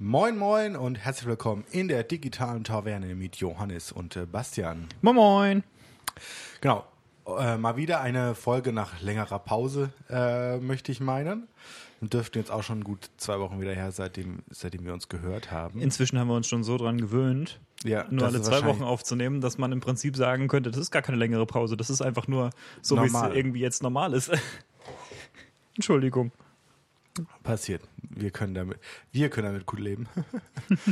[0.00, 4.86] Moin Moin und herzlich willkommen in der digitalen Taverne mit Johannes und äh, Bastian.
[5.02, 5.64] Moin Moin.
[6.60, 6.84] Genau,
[7.26, 11.48] äh, mal wieder eine Folge nach längerer Pause, äh, möchte ich meinen.
[12.00, 15.50] Und dürften jetzt auch schon gut zwei Wochen wieder her, seitdem, seitdem wir uns gehört
[15.50, 15.80] haben.
[15.80, 19.58] Inzwischen haben wir uns schon so dran gewöhnt, Ja, nur alle zwei Wochen aufzunehmen, dass
[19.58, 22.50] man im Prinzip sagen könnte, das ist gar keine längere Pause, das ist einfach nur
[22.82, 24.30] so, wie es irgendwie jetzt normal ist.
[25.74, 26.30] Entschuldigung.
[27.42, 27.82] Passiert.
[28.10, 28.78] Wir können damit,
[29.12, 30.06] wir können damit gut leben.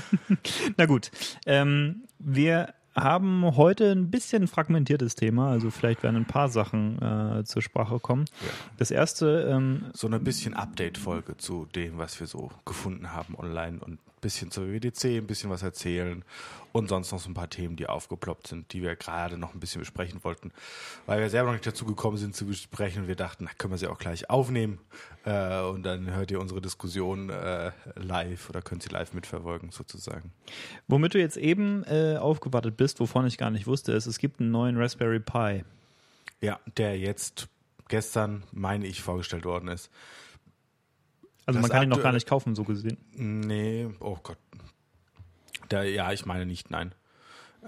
[0.77, 1.10] Na gut,
[1.46, 7.00] ähm, wir haben heute ein bisschen ein fragmentiertes Thema, also vielleicht werden ein paar Sachen
[7.02, 8.24] äh, zur Sprache kommen.
[8.41, 8.52] Ja.
[8.78, 13.78] Das erste, ähm, So eine bisschen Update-Folge zu dem, was wir so gefunden haben online
[13.80, 16.25] und ein bisschen zur WWDC, ein bisschen was erzählen
[16.73, 19.61] und sonst noch so ein paar Themen, die aufgeploppt sind, die wir gerade noch ein
[19.61, 20.52] bisschen besprechen wollten,
[21.05, 23.73] weil wir selber noch nicht dazu gekommen sind zu besprechen und wir dachten, na, können
[23.73, 24.79] wir sie auch gleich aufnehmen
[25.25, 30.33] äh, und dann hört ihr unsere Diskussion äh, live oder könnt sie live mitverfolgen sozusagen.
[30.89, 34.41] womit du jetzt eben äh, aufgewartet bist, wovon ich gar nicht wusste, ist, es gibt
[34.41, 35.64] einen neuen Raspberry Pi.
[36.41, 37.48] Ja, der jetzt
[37.89, 39.91] gestern, meine ich, vorgestellt worden ist.
[41.47, 42.98] Also Das man kann ihn noch gar nicht kaufen, so gesehen.
[43.14, 44.39] Nee, oh Gott.
[45.69, 46.94] Da, ja, ich meine nicht, nein.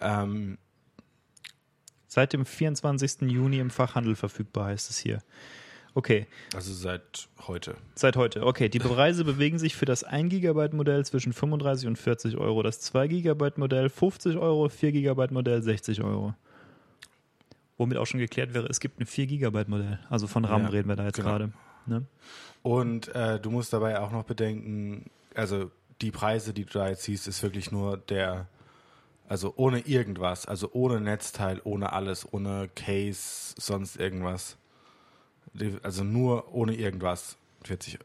[0.00, 0.58] Ähm,
[2.10, 3.22] Seit dem 24.
[3.30, 5.20] Juni im Fachhandel verfügbar heißt es hier.
[5.94, 7.76] Okay, also seit heute.
[7.94, 8.46] seit heute.
[8.46, 12.62] Okay, die Preise bewegen sich für das 1 GB Modell zwischen 35 und 40 Euro,
[12.62, 16.34] das 2 GB Modell 50 Euro, 4 GB Modell 60 Euro.
[17.76, 19.98] Womit auch schon geklärt wäre, es gibt ein 4 GB Modell.
[20.08, 21.28] Also von RAM Ja, reden wir da jetzt genau.
[21.30, 21.52] gerade.
[21.88, 22.04] Ne?
[22.62, 27.02] Und äh, du musst dabei auch noch bedenken, also die Preise, die du da jetzt
[27.04, 28.46] siehst, ist wirklich nur der,
[29.28, 34.56] also ohne irgendwas, also ohne Netzteil, ohne alles, ohne Case, sonst irgendwas.
[35.82, 37.36] Also nur ohne irgendwas.
[37.64, 37.98] 40.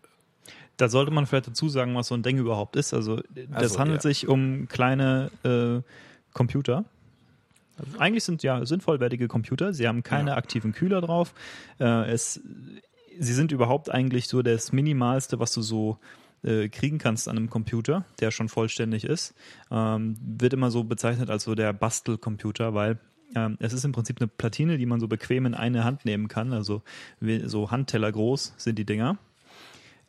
[0.77, 2.93] Da sollte man vielleicht dazu sagen, was so ein Ding überhaupt ist.
[2.93, 4.09] Also das Also, handelt ja.
[4.09, 5.81] sich um kleine äh,
[6.33, 6.83] Computer.
[7.77, 9.73] Also eigentlich sind ja sind vollwertige Computer.
[9.73, 10.37] Sie haben keine Ja.
[10.37, 11.33] aktiven Kühler drauf.
[11.79, 12.39] Äh, es,
[13.19, 15.97] sie sind überhaupt eigentlich so das Minimalste, was du so
[16.43, 19.33] äh, kriegen kannst an einem Computer, der schon vollständig ist.
[19.71, 22.99] Ähm, wird immer so bezeichnet als so der Bastelcomputer, weil
[23.35, 26.27] ähm, es ist im Prinzip eine Platine, die man so bequem in eine Hand nehmen
[26.27, 26.53] kann.
[26.53, 26.81] Also
[27.45, 29.17] so Handteller groß sind die Dinger.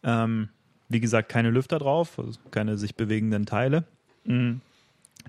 [0.02, 0.48] Ähm,
[0.88, 3.84] wie gesagt, keine Lüfter drauf, also keine sich bewegenden Teile.
[4.24, 4.56] Mm.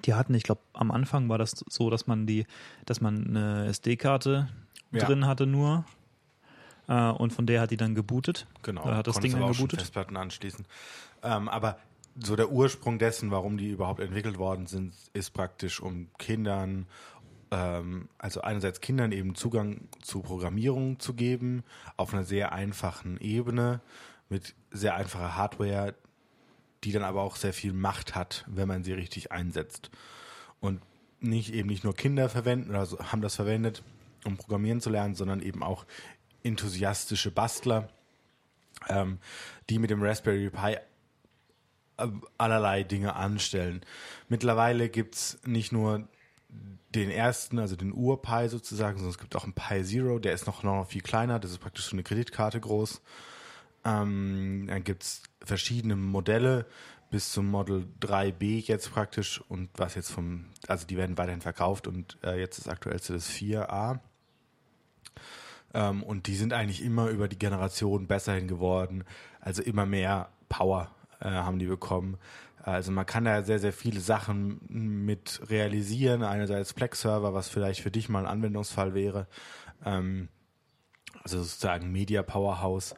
[0.03, 2.45] Die hatten, ich glaube, am Anfang war das so, dass man die,
[2.85, 4.49] dass man eine SD-Karte
[4.91, 5.05] Ja.
[5.05, 5.85] drin hatte nur.
[6.87, 8.47] Äh, und von der hat die dann gebootet.
[8.61, 8.83] Genau.
[8.83, 9.79] Da hat das Ding dann gebootet.
[9.79, 10.65] Festplatten anschließen.
[11.23, 11.77] Ähm, aber
[12.17, 16.87] so der Ursprung dessen, warum die überhaupt entwickelt worden sind, ist praktisch um Kindern,
[17.51, 21.63] ähm, also einerseits Kindern eben Zugang zu Programmierung zu geben,
[21.97, 23.81] auf einer sehr einfachen Ebene,
[24.29, 25.93] mit sehr einfacher Hardware,
[26.83, 29.91] die dann aber auch sehr viel Macht hat, wenn man sie richtig einsetzt.
[30.59, 30.81] Und
[31.19, 33.83] nicht eben nicht nur Kinder verwenden oder so, haben das verwendet,
[34.23, 35.85] um programmieren zu lernen, sondern eben auch
[36.45, 37.89] enthusiastische Bastler,
[38.87, 39.19] ähm,
[39.69, 40.77] die mit dem Raspberry Pi
[41.97, 42.07] äh,
[42.37, 43.81] allerlei Dinge anstellen.
[44.29, 46.07] Mittlerweile gibt's nicht nur
[46.93, 50.47] den ersten, also den Ur-Pi sozusagen, sondern es gibt auch einen Pi Zero, der ist
[50.47, 53.01] noch, noch viel kleiner, das ist praktisch so eine Kreditkarte groß.
[53.83, 56.65] Ähm, dann gibt's verschiedene Modelle
[57.11, 61.87] bis zum Model 3B jetzt praktisch und was jetzt vom, also die werden weiterhin verkauft
[61.87, 63.99] und äh, jetzt das aktuellste das 4A.
[65.75, 69.03] Ähm, und die sind eigentlich immer über die Generation besser hin geworden.
[69.41, 72.17] Also immer mehr Power äh, haben die bekommen.
[72.63, 76.23] Also man kann da sehr, sehr viele Sachen mit realisieren.
[76.23, 79.27] Einerseits Plex-Server, was vielleicht für dich mal ein Anwendungsfall wäre.
[79.85, 80.29] Ähm,
[81.21, 82.95] also sozusagen Media Powerhouse.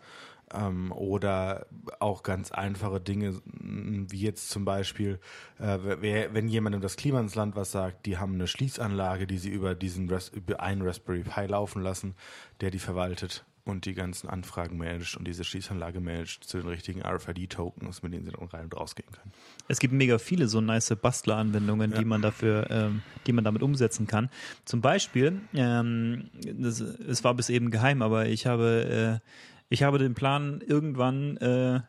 [0.53, 1.65] Ähm, oder
[1.99, 5.19] auch ganz einfache Dinge, wie jetzt zum Beispiel,
[5.59, 9.37] äh, wer, wenn jemandem das Klima ins Land was sagt, die haben eine Schließanlage, die
[9.39, 12.15] sie über diesen Ras über einen Raspberry Pi laufen lassen,
[12.61, 17.01] der die verwaltet und die ganzen Anfragen managt und diese Schließanlage managt zu den richtigen
[17.01, 19.33] RFID-Tokens, mit denen sie dann rein und rausgehen können.
[19.67, 21.97] Es gibt mega viele so nice Bastler-Anwendungen, Ja.
[21.99, 24.29] die man dafür, ähm, die man damit umsetzen kann.
[24.63, 29.29] Zum Beispiel, ähm, das, es war bis eben geheim, aber ich habe, äh,
[29.69, 31.81] ich habe den Plan, irgendwann äh,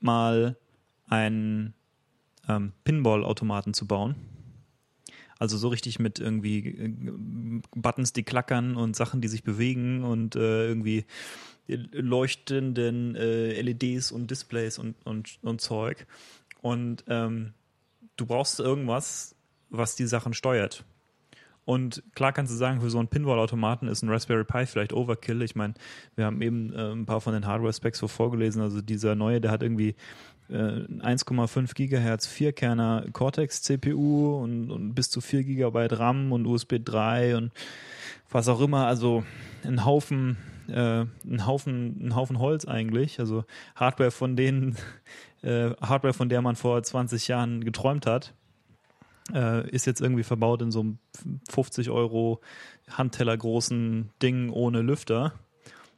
[0.00, 0.56] mal
[1.06, 1.74] einen
[2.48, 4.14] ähm, Pinball-Automaten zu bauen.
[5.38, 10.36] Also so richtig mit irgendwie äh, Buttons, die klackern und Sachen, die sich bewegen und
[10.36, 11.06] äh, irgendwie
[11.66, 16.06] leuchtenden äh, LEDs und Displays und, und, und Zeug.
[16.60, 17.54] Und ähm,
[18.16, 19.34] du brauchst irgendwas,
[19.70, 20.84] was die Sachen steuert.
[21.64, 25.42] Und klar kannst du sagen, für so einen Pinball-Automaten ist ein Raspberry Pi vielleicht Overkill.
[25.42, 25.74] Ich meine,
[26.16, 28.62] wir haben eben äh, ein paar von den Hardware-Specs so vorgelesen.
[28.62, 29.94] Also dieser neue, der hat irgendwie
[30.48, 36.76] äh, 1,5 Gigahertz Vierkerner Cortex CPU und, und bis zu 4 Gigabyte RAM und USB
[36.84, 37.52] 3 und
[38.30, 38.86] was auch immer.
[38.86, 39.24] Also
[39.64, 43.20] ein Haufen, äh, ein Haufen, ein Haufen Holz eigentlich.
[43.20, 43.44] Also
[43.76, 44.76] Hardware von denen,
[45.42, 48.34] äh, Hardware von der man vor 20 Jahren geträumt hat,
[49.34, 50.98] äh, ist jetzt irgendwie verbaut in so einem
[51.50, 52.40] 50 Euro
[52.90, 55.34] Handteller großen Ding ohne Lüfter.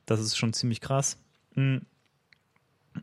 [0.06, 1.18] Das ist schon ziemlich krass.
[1.54, 1.82] Mhm.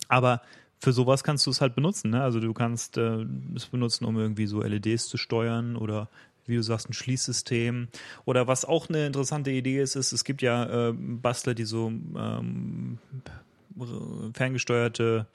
[0.08, 0.42] Aber
[0.80, 2.12] für sowas kannst du es halt benutzen.
[2.12, 2.22] Ne?
[2.22, 6.10] Also du kannst äh, es benutzen, um irgendwie so LEDs zu steuern oder
[6.46, 7.90] wie du sagst, ein Schließsystem.
[8.26, 11.88] Oder was auch eine interessante Idee ist, ist, es gibt ja äh, Bastler, die so
[11.90, 12.98] ähm,
[14.34, 15.28] ferngesteuerte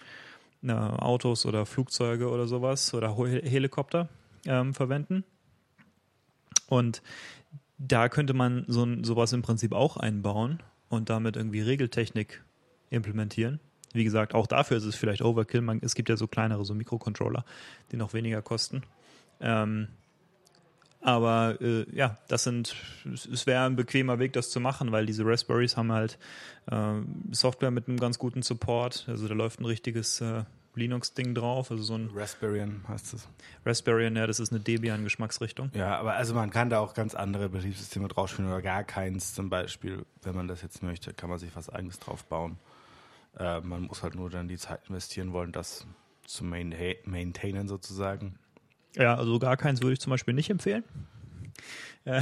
[0.65, 4.09] äh, Autos oder Flugzeuge oder sowas oder Helikopter
[4.47, 5.25] ähm, verwenden.
[6.69, 7.03] Und
[7.79, 12.43] da könnte man so sowas im Prinzip auch einbauen und damit irgendwie Regeltechnik
[12.91, 13.61] implementieren.
[13.93, 15.61] Wie gesagt, auch dafür ist es vielleicht Overkill.
[15.61, 17.45] Man, es gibt ja so kleinere, so Mikrocontroller,
[17.93, 18.83] die noch weniger kosten.
[19.41, 19.89] Ähm,
[21.01, 22.75] aber äh, ja, das sind,
[23.05, 26.19] es wäre ein bequemer Weg, das zu machen, weil diese Raspberries haben halt
[26.71, 26.95] äh,
[27.31, 29.05] Software mit einem ganz guten Support.
[29.07, 30.45] Also da läuft ein richtiges äh,
[30.77, 33.29] Linux-Ding drauf, also so ein Raspberry heißt es.
[33.65, 35.71] Raspberry, ja, das ist eine Debian-Geschmacksrichtung.
[35.75, 39.51] Ja, aber also man kann da auch ganz andere Betriebssysteme draufspielen oder gar keins zum
[39.51, 40.05] Beispiel.
[40.23, 42.59] Wenn man das jetzt möchte, kann man sich was eigenes drauf bauen.
[43.39, 45.87] Äh, man muss halt nur dann die Zeit investieren wollen, das
[46.27, 48.39] zu maintainen sozusagen.
[48.97, 50.85] Ja, also gar keins würde ich zum Beispiel nicht empfehlen.
[52.05, 52.21] Äh,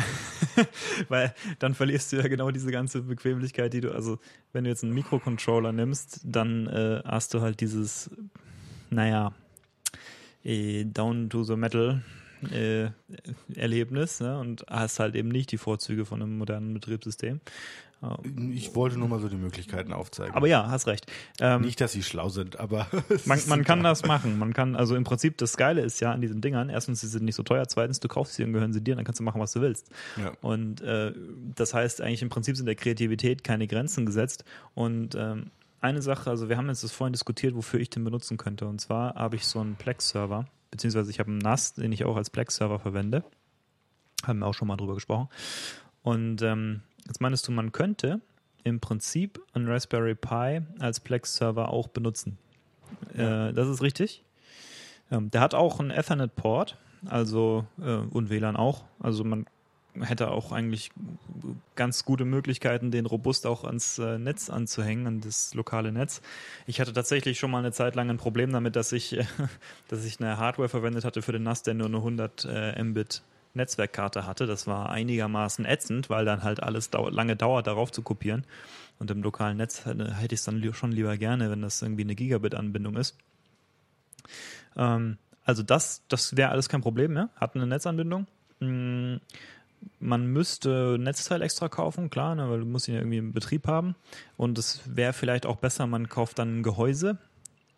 [1.09, 4.19] weil dann verlierst du ja genau diese ganze Bequemlichkeit, die du, also
[4.53, 8.11] wenn du jetzt einen Mikrocontroller nimmst, dann äh, hast du halt dieses,
[8.91, 9.33] naja,
[10.45, 12.03] eh, down to the metal
[12.51, 12.91] äh,
[13.55, 14.39] Erlebnis ne?
[14.39, 17.41] und hast halt eben nicht die Vorzüge von einem modernen Betriebssystem.
[18.53, 20.35] Ich wollte nur mal so die Möglichkeiten aufzeigen.
[20.35, 21.07] Aber ja, hast recht.
[21.41, 22.89] Ähm, Nicht, dass sie schlau sind, aber.
[23.27, 24.39] man, man kann das machen.
[24.39, 27.25] Man kann, also im Prinzip, das Geile ist ja an diesen Dingern, erstens, sie sind
[27.25, 29.41] nicht so teuer, zweitens, du kaufst sie und gehören sie dir, dann kannst du machen,
[29.41, 29.91] was du willst.
[30.17, 30.33] Ja.
[30.41, 31.13] Und äh,
[31.55, 34.45] das heißt, eigentlich im Prinzip sind der Kreativität keine Grenzen gesetzt.
[34.75, 38.37] Und ähm, eine Sache, also wir haben jetzt das vorhin diskutiert, wofür ich den benutzen
[38.37, 38.67] könnte.
[38.67, 42.17] Und zwar habe ich so einen Plex-Server, beziehungsweise ich habe einen NAS, den ich auch
[42.17, 43.23] als Plex-Server verwende.
[44.25, 45.29] Haben wir auch schon mal drüber gesprochen.
[46.03, 48.21] Und ähm, Jetzt meinst du, man könnte
[48.65, 52.39] im Prinzip einen Raspberry Pi als Plex-Server auch benutzen.
[53.17, 53.49] Ja.
[53.49, 54.23] Äh, das ist richtig.
[55.11, 56.77] Ähm, der hat auch einen Ethernet-Port,
[57.07, 58.85] also äh, und WLAN auch.
[59.01, 59.47] Also man
[60.01, 60.91] hätte auch eigentlich
[61.77, 66.23] ganz gute Möglichkeiten, den robust auch ans äh, Netz anzuhängen, an das lokale Netz.
[66.67, 69.19] Ich hatte tatsächlich schon mal eine Zeit lang ein Problem damit, dass ich,
[69.89, 73.23] dass ich eine Hardware verwendet hatte für den NAS, der nur eine 100 äh, Mbit
[73.55, 74.47] Netzwerkkarte hatte.
[74.47, 78.45] Das war einigermaßen ätzend, weil dann halt alles dau lange dauert, darauf zu kopieren.
[78.99, 82.15] Und im lokalen Netz hätte, ich es dann schon lieber gerne, wenn das irgendwie eine
[82.15, 83.17] Gigabit-Anbindung ist.
[84.77, 87.31] Ähm, also das, das wäre alles kein Problem mehr.
[87.37, 88.27] Hat eine Netzanbindung.
[88.61, 89.17] Mm,
[89.99, 93.67] man müsste Netzteil extra kaufen, klar, ne, weil du musst ihn ja irgendwie im Betrieb
[93.67, 93.97] haben.
[94.37, 97.19] Und es wäre vielleicht auch besser, man kauft dann ein Gehäuse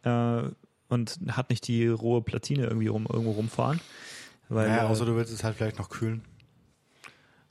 [0.03, 0.43] äh,
[0.89, 3.81] und hat nicht die rohe Platine irgendwie rum, irgendwo rumfahren.
[4.49, 6.23] Weil, ja, außer du willst es halt vielleicht noch kühlen.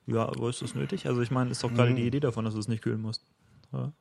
[0.06, 1.08] Ja, wo ist das nötig?
[1.08, 1.96] Also ich meine, ist doch gerade mhm.
[1.96, 3.26] die Idee davon, dass du es nicht kühlen musst.
[3.72, 3.92] Ja.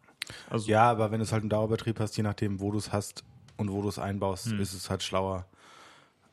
[0.50, 2.92] Also ja, aber wenn du es halt einen Dauerbetrieb hast, je nachdem, wo du es
[2.92, 3.24] hast
[3.56, 4.60] und wo du es einbaust, mhm.
[4.60, 5.46] ist es halt schlauer.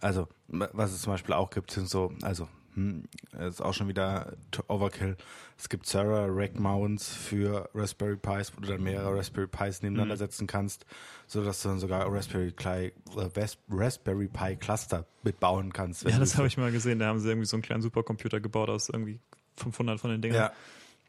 [0.01, 3.03] Also, was es zum Beispiel auch gibt, sind so, also hm,
[3.39, 4.33] ist auch schon wieder
[4.67, 5.17] Overkill.
[5.57, 10.15] Es gibt Sarah Rack Mounts für Raspberry Pis, wo du dann mehrere Raspberry Pis nebeneinander
[10.15, 10.19] mhm.
[10.19, 10.85] setzen kannst,
[11.27, 16.03] so dass du dann sogar Raspberry, Pi, äh, Raspberry Pi Cluster mitbauen kannst.
[16.03, 16.99] Ja, das habe ich mal gesehen.
[16.99, 19.19] Da haben sie irgendwie so einen kleinen Supercomputer gebaut aus irgendwie
[19.57, 20.35] 500 von den Dingen.
[20.35, 20.51] Ja.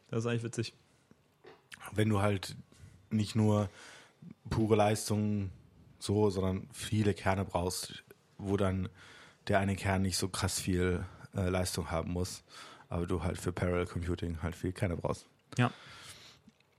[0.09, 0.73] Das ist eigentlich witzig.
[1.93, 2.55] Wenn du halt
[3.09, 3.69] nicht nur
[4.49, 5.51] pure Leistung
[5.99, 8.03] so, sondern viele Kerne brauchst,
[8.37, 8.89] wo dann
[9.47, 12.43] der eine Kern nicht so krass viel äh, Leistung haben muss,
[12.89, 15.25] aber du halt für Parallel Computing halt viel Kerne brauchst.
[15.57, 15.71] Ja.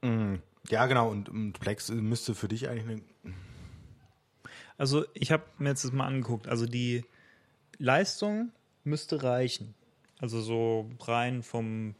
[0.01, 0.41] Mhm.
[0.69, 1.09] Ja, genau.
[1.09, 3.35] Und, und, Plex müsste für dich eigentlich eine.
[4.77, 6.47] Also, ich habe mir jetzt das mal angeguckt.
[6.47, 7.05] Also, die
[7.77, 8.51] Leistung
[8.83, 9.73] müsste reichen.
[10.19, 11.95] Also, so rein vom,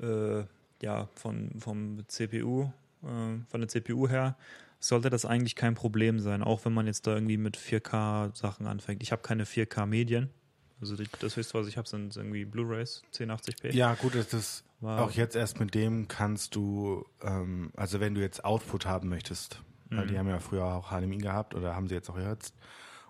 [0.00, 0.44] äh,
[0.82, 2.64] ja, von, vom CPU,
[3.02, 4.36] äh, von der CPU her,
[4.78, 9.02] sollte das eigentlich kein Problem sein, auch wenn man jetzt da irgendwie mit 4K-Sachen anfängt.
[9.02, 10.30] Ich habe keine 4K-Medien,
[10.80, 13.72] also das höchste, was ich habe, sind irgendwie Blu-rays 1080p.
[13.72, 15.00] Ja, gut, das ist wow.
[15.00, 19.62] auch jetzt erst mit dem kannst du, ähm, also wenn du jetzt Output haben möchtest,
[19.88, 19.96] mhm.
[19.96, 22.54] weil die haben ja früher auch HDMI gehabt oder haben sie jetzt auch jetzt.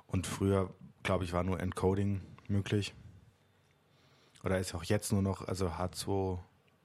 [0.06, 2.94] Und früher, glaube ich, war nur Encoding möglich.
[4.44, 6.38] Oder ist auch jetzt nur noch, also H2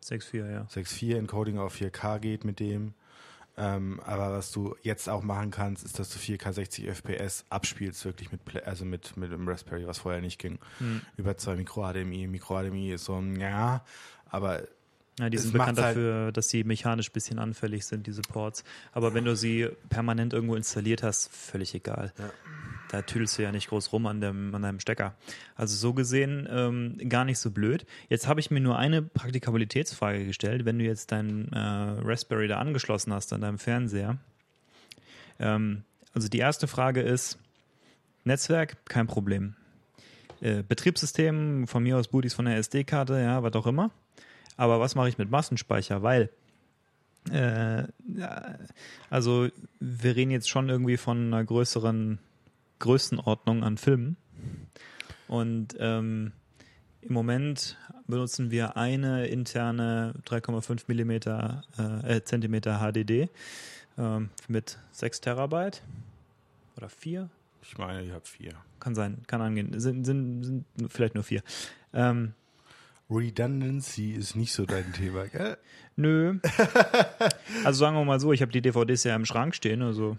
[0.03, 0.61] 6.4, ja.
[0.63, 2.93] 6.4 Encoding auf 4K geht mit dem.
[3.57, 8.05] Ähm, aber was du jetzt auch machen kannst, ist, dass du 4K 60 FPS abspielst,
[8.05, 10.57] wirklich mit, Play also mit, mit dem Raspberry, was vorher nicht ging.
[10.79, 11.01] Hm.
[11.17, 12.27] Über zwei Micro-HDMI.
[12.27, 13.83] Micro-HDMI ist so ein, ja,
[14.29, 14.63] aber
[15.19, 18.63] Ja, die sind bekannt halt- dafür, dass sie mechanisch ein bisschen anfällig sind, diese Ports.
[18.93, 22.13] Aber wenn du sie permanent irgendwo installiert hast, völlig egal.
[22.17, 22.31] Ja.
[22.91, 25.15] Da tüdelst du ja nicht groß rum an, dem, an deinem Stecker.
[25.55, 27.85] Also so gesehen ähm, gar nicht so blöd.
[28.09, 30.65] Jetzt habe ich mir nur eine Praktikabilitätsfrage gestellt.
[30.65, 34.17] Wenn du jetzt dein äh, Raspberry da angeschlossen hast an deinem Fernseher.
[35.39, 35.83] Ähm,
[36.13, 37.39] also die erste Frage ist,
[38.25, 39.55] Netzwerk, kein Problem.
[40.41, 43.91] Äh, Betriebssystem, von mir aus Booties von der SD-Karte, ja, was auch immer.
[44.57, 46.03] Aber was mache ich mit Massenspeicher?
[46.03, 46.29] Weil,
[47.31, 47.83] äh,
[49.09, 49.47] also
[49.79, 52.19] wir reden jetzt schon irgendwie von einer größeren
[52.81, 54.17] Größenordnung an Filmen.
[55.27, 56.33] Und ähm,
[57.01, 63.29] im Moment benutzen wir eine interne 3,5 Millimeter äh, äh, Zentimeter HDD
[63.97, 65.81] ähm, mit 6 Terabyte
[66.75, 67.29] oder 4,
[67.61, 68.53] ich meine, ich habe vier.
[68.79, 71.43] kann sein, kann angehen, sind, sind, sind vielleicht nur 4.
[71.93, 72.33] Ähm,
[73.09, 75.57] Redundancy ist nicht so dein Thema, gell?
[75.95, 76.39] Nö.
[77.63, 80.17] Also sagen wir mal so, ich habe die DVDs ja im Schrank stehen, also.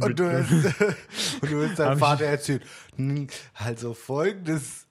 [0.00, 0.50] Und du hast,
[1.42, 2.62] und du hast deinem Vater erzählt,
[2.96, 4.86] hm, also folgendes,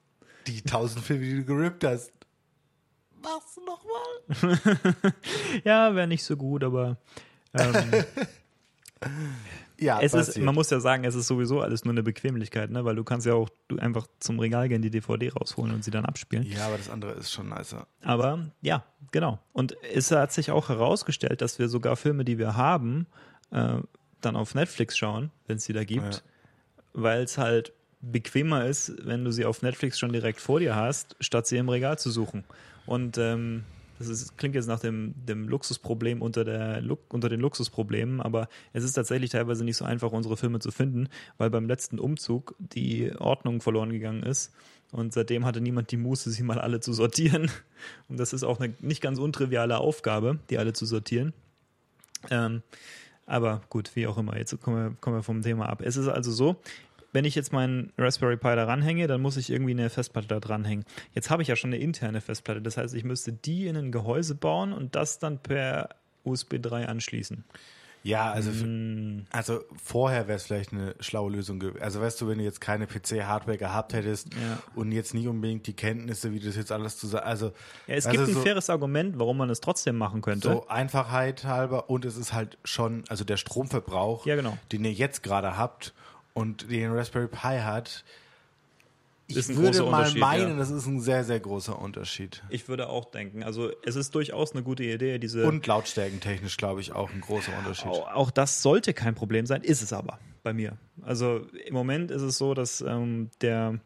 [0.48, 2.12] die tausend Filme, die du gerippt hast.
[3.22, 5.14] Machst du nochmal?
[5.64, 6.98] Ja, wäre nicht so gut, aber
[7.54, 8.06] ähm,
[9.80, 12.84] Ja, es ist, man muss ja sagen, es ist sowieso alles nur eine Bequemlichkeit, ne?
[12.84, 15.92] Weil du kannst ja auch du einfach zum Regal gehen, die DVD rausholen und sie
[15.92, 16.44] dann abspielen.
[16.44, 17.86] ja, aber das andere ist schon nicer.
[18.02, 19.40] Aber ja, genau.
[19.54, 23.06] Und es hat sich auch herausgestellt, dass wir sogar Filme, die wir haben,
[23.52, 23.78] äh,
[24.27, 26.22] dann auf Netflix schauen, wenn es sie da gibt, Ja.
[26.93, 31.15] weil es halt bequemer ist, wenn du sie auf Netflix schon direkt vor dir hast,
[31.19, 32.43] statt sie im Regal zu suchen.
[32.86, 33.63] Und ähm,
[34.00, 38.84] das ist, klingt jetzt nach dem, dem Luxusproblem unter, der, unter den Luxusproblemen, aber es
[38.84, 43.12] ist tatsächlich teilweise nicht so einfach, unsere Filme zu finden, weil beim letzten Umzug die
[43.17, 44.53] Ordnung verloren gegangen ist.
[44.91, 47.50] Und seitdem hatte niemand die Muße, sie mal alle zu sortieren.
[48.07, 51.34] Und das ist auch eine nicht ganz untriviale Aufgabe, die alle zu sortieren.
[52.29, 52.62] Ähm,
[53.27, 55.81] aber gut, wie auch immer, jetzt kommen wir, kommen wir vom Thema ab.
[55.84, 56.55] Es ist also so,
[57.13, 60.39] wenn ich jetzt meinen Raspberry Pi da ranhänge, dann muss ich irgendwie eine Festplatte da
[60.39, 60.86] dranhängen.
[61.13, 63.91] Jetzt habe ich ja schon eine interne Festplatte, das heißt, ich müsste die in ein
[63.91, 65.89] Gehäuse bauen und das dann per
[66.24, 67.43] USB 3 anschließen.
[68.08, 71.82] Ja, also, Hm, also vorher wäre es vielleicht eine schlaue Lösung gewesen.
[71.82, 74.60] Also weißt du, wenn du jetzt keine PC-Hardware gehabt hättest Ja.
[74.76, 77.48] und jetzt nicht unbedingt die Kenntnisse, wie das jetzt alles zusammen, also
[77.88, 80.48] ja, es also gibt ein so, faires Argument, warum man es trotzdem machen könnte.
[80.48, 84.58] so Einfachheit halber und es ist halt schon, also der Stromverbrauch, Ja, genau.
[84.72, 85.94] den ihr jetzt gerade habt
[86.34, 88.06] und den Raspberry Pi hat,
[89.27, 90.57] ich würde mal meinen, ja.
[90.57, 92.43] das ist ein sehr, sehr großer Unterschied.
[92.50, 96.81] Ich würde auch denken, also es ist durchaus eine gute Idee, diese Und lautstärkentechnisch, glaube
[96.81, 97.88] ich, auch ein großer Unterschied.
[97.88, 100.77] Auch, auch das sollte kein Problem sein, ist es aber bei mir.
[101.01, 103.79] Also im Moment ist es so, dass ähm, der,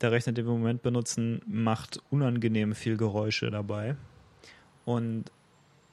[0.00, 3.96] der Rechner, den wir im Moment benutzen, macht unangenehm viel Geräusche dabei.
[4.84, 5.32] Und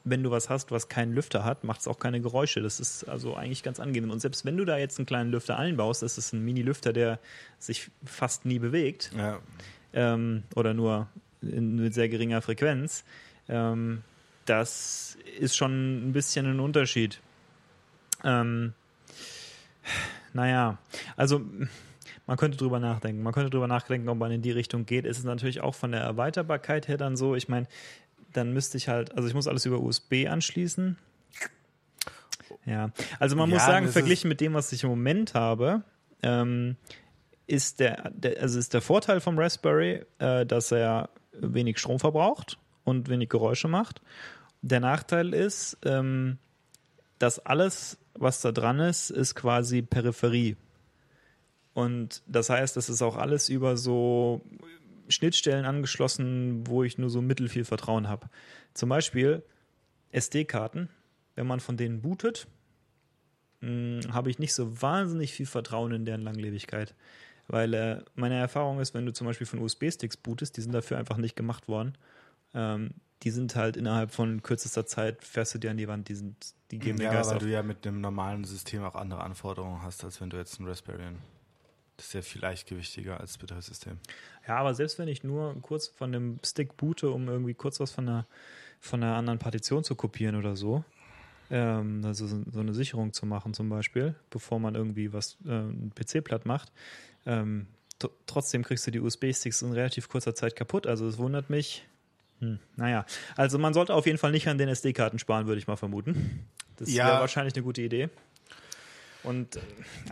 [0.10, 2.62] wenn du was hast, was keinen Lüfter hat, macht es auch keine Geräusche.
[2.62, 4.12] Das ist also eigentlich ganz angenehm.
[4.12, 7.20] Und selbst wenn du da jetzt einen kleinen Lüfter einbaust, das ist ein Mini-Lüfter, der
[7.60, 9.40] sich fast nie bewegt, Ja.
[9.94, 11.08] ähm, oder nur
[11.42, 13.04] in, mit sehr geringer Frequenz,
[13.50, 14.04] ähm,
[14.46, 17.20] das ist schon ein bisschen ein Unterschied.
[18.24, 18.74] Ähm,
[20.34, 20.78] naja,
[21.16, 21.42] also
[22.26, 23.24] man könnte drüber nachdenken.
[23.24, 25.06] Man könnte drüber nachdenken, ob man in die Richtung geht.
[25.06, 27.68] Es ist natürlich auch von der Erweiterbarkeit her dann so, ich meine,
[28.34, 30.98] dann müsste ich halt, also ich muss alles über USB anschließen.
[32.66, 35.84] Ja, also man muss Ja, sagen, das verglichen mit dem, was ich im Moment habe,
[36.22, 36.76] ähm,
[37.46, 42.58] ist der, der, also ist der Vorteil vom Raspberry, äh, dass er wenig Strom verbraucht
[42.84, 44.02] und wenig Geräusche macht.
[44.62, 46.38] Der Nachteil ist, ähm,
[47.20, 50.58] dass alles, was da dran ist, ist quasi Peripherie.
[51.74, 54.42] Und das heißt, das ist auch alles über so
[55.10, 58.30] Schnittstellen angeschlossen, wo ich nur so mittelfiel Vertrauen habe.
[58.74, 59.44] Zum Beispiel
[60.12, 60.90] SD-Karten,
[61.36, 62.48] wenn man von denen bootet,
[63.62, 66.96] mh, habe ich nicht so wahnsinnig viel Vertrauen in deren Langlebigkeit.
[67.48, 70.98] Weil äh, meine Erfahrung ist, wenn du zum Beispiel von USB-Sticks bootest, die sind dafür
[70.98, 71.98] einfach nicht gemacht worden.
[72.54, 72.92] Ähm,
[73.24, 76.36] die sind halt innerhalb von kürzester Zeit, fährst du dir an die Wand, die, sind,
[76.72, 77.44] die geben Ja, den Geist weil auf.
[77.44, 80.68] du ja mit einem normalen System auch andere Anforderungen hast, als wenn du jetzt ein
[80.68, 81.04] Raspberry.
[81.98, 83.98] Das ist ja viel leichtgewichtiger als Betriebssystem.
[84.48, 87.92] Ja, aber selbst wenn ich nur kurz von dem Stick boote, um irgendwie kurz was
[87.92, 88.28] von einer,
[88.80, 90.84] von einer anderen Partition zu kopieren oder so,
[91.50, 95.64] ähm, also so eine Sicherung zu machen zum Beispiel, bevor man irgendwie was, äh,
[95.96, 96.72] PC platt macht,
[97.26, 97.66] ähm,
[98.00, 100.86] tr- trotzdem kriegst du die USB-Sticks in relativ kurzer Zeit kaputt.
[100.88, 101.86] Also es wundert mich
[102.40, 103.04] Hm, naja,
[103.36, 106.46] also man sollte auf jeden Fall nicht an den SD-Karten sparen, würde ich mal vermuten.
[106.76, 107.08] Das Ja.
[107.08, 108.10] wäre wahrscheinlich eine gute Idee.
[109.28, 109.60] Und äh,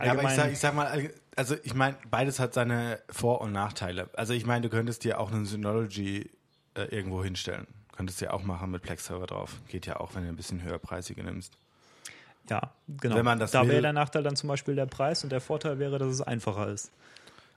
[0.04, 3.52] Ja, aber ich sag, ich sag mal, also ich meine, beides hat seine Vor- und
[3.52, 4.10] Nachteile.
[4.14, 6.30] Also ich meine, du könntest dir auch einen Synology
[6.74, 7.66] äh, irgendwo hinstellen.
[7.96, 9.56] Könntest du ja auch machen mit Plex-Server drauf.
[9.68, 11.56] Geht ja auch, wenn du ein bisschen höherpreisige nimmst.
[12.50, 13.16] ja, genau.
[13.16, 15.78] wenn man das da wäre der Nachteil dann zum Beispiel der Preis und der Vorteil
[15.78, 16.92] wäre, dass es einfacher ist.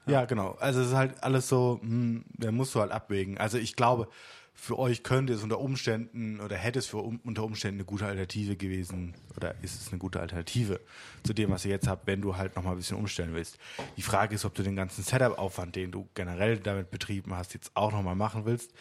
[0.07, 0.55] Ja, genau.
[0.59, 3.37] Also es ist halt alles so, hm, da musst du halt abwägen.
[3.37, 4.07] Also ich glaube,
[4.59, 8.57] für euch könnte es unter Umständen oder hätte es für unter Umständen eine gute Alternative
[8.57, 10.79] gewesen oder ist es eine gute Alternative
[11.23, 13.57] zu dem, was ihr jetzt habt, wenn du halt nochmal ein bisschen umstellen willst.
[13.95, 17.71] Die Frage ist, ob du den ganzen Setup-Aufwand, den du generell damit betrieben hast, jetzt
[17.73, 18.73] auch nochmal machen willst,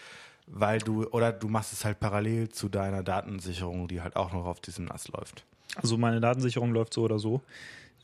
[0.47, 4.47] weil du, oder du machst es halt parallel zu deiner Datensicherung, die halt auch noch
[4.47, 5.45] auf diesem NAS läuft.
[5.77, 7.41] Also meine Datensicherung läuft so oder so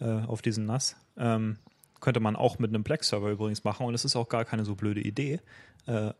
[0.00, 0.96] äh, auf diesen NAS.
[1.16, 1.58] Ähm,
[2.00, 4.74] könnte man auch mit einem Plex-Server übrigens machen und es ist auch gar keine so
[4.74, 5.40] blöde Idee.
[5.86, 6.12] Äh,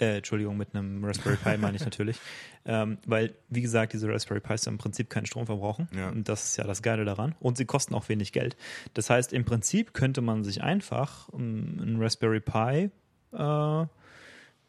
[0.00, 2.18] äh, Entschuldigung, mit einem Raspberry Pi meine ich natürlich.
[2.66, 5.88] Ähm, weil, wie gesagt, diese Raspberry Pis im Prinzip keinen Strom verbrauchen.
[5.96, 6.10] Ja.
[6.10, 7.34] Und das ist ja das Geile daran.
[7.40, 8.54] Und sie kosten auch wenig Geld.
[8.92, 12.90] Das heißt, im Prinzip könnte man sich einfach ähm, einen Raspberry Pi
[13.32, 13.86] äh,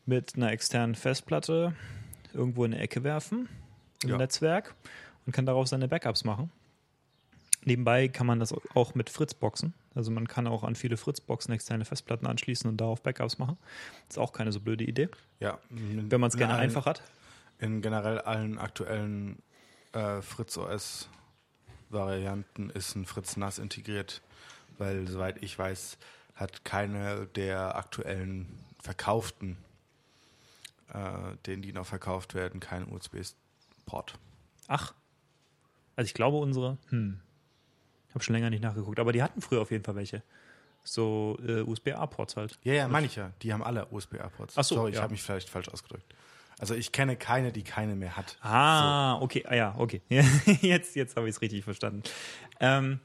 [0.05, 1.75] mit einer externen Festplatte
[2.33, 3.49] irgendwo in eine Ecke werfen,
[4.03, 4.17] im Ja.
[4.17, 4.73] Netzwerk,
[5.25, 6.49] und kann darauf seine Backups machen.
[7.63, 9.73] Nebenbei kann man das auch mit Fritzboxen.
[9.93, 13.57] Also man kann auch an viele Fritzboxen externe Festplatten anschließen und darauf Backups machen.
[14.09, 15.59] Ist auch keine so blöde Idee, Ja.
[15.69, 17.03] wenn man es gerne einfach hat.
[17.59, 19.37] In generell allen aktuellen
[19.93, 21.07] äh, Fritz OS
[21.89, 24.21] Varianten ist ein Fritz NAS integriert,
[24.77, 25.97] weil soweit ich weiß,
[26.35, 28.47] hat keine der aktuellen
[28.81, 29.57] verkauften,
[30.93, 34.17] äh, denen die noch verkauft werden, keinen USB-Port.
[34.67, 34.93] Ach.
[35.97, 37.19] Also ich glaube unsere, hm,
[38.13, 40.23] habe schon länger nicht nachgeguckt, aber die hatten früher auf jeden Fall welche.
[40.83, 42.57] So äh, USB-A-Ports halt.
[42.63, 43.31] Ja, ja, meine ich ja.
[43.43, 44.57] Die haben alle USB-A-Ports.
[44.57, 45.03] Ach so, Sorry, ich ja.
[45.03, 46.15] habe mich vielleicht falsch ausgedrückt.
[46.59, 48.37] Also ich kenne keine, die keine mehr hat.
[48.41, 50.01] Ah, okay, ah, ja, okay.
[50.61, 52.03] jetzt jetzt habe ich es richtig verstanden.
[52.59, 52.99] Ähm,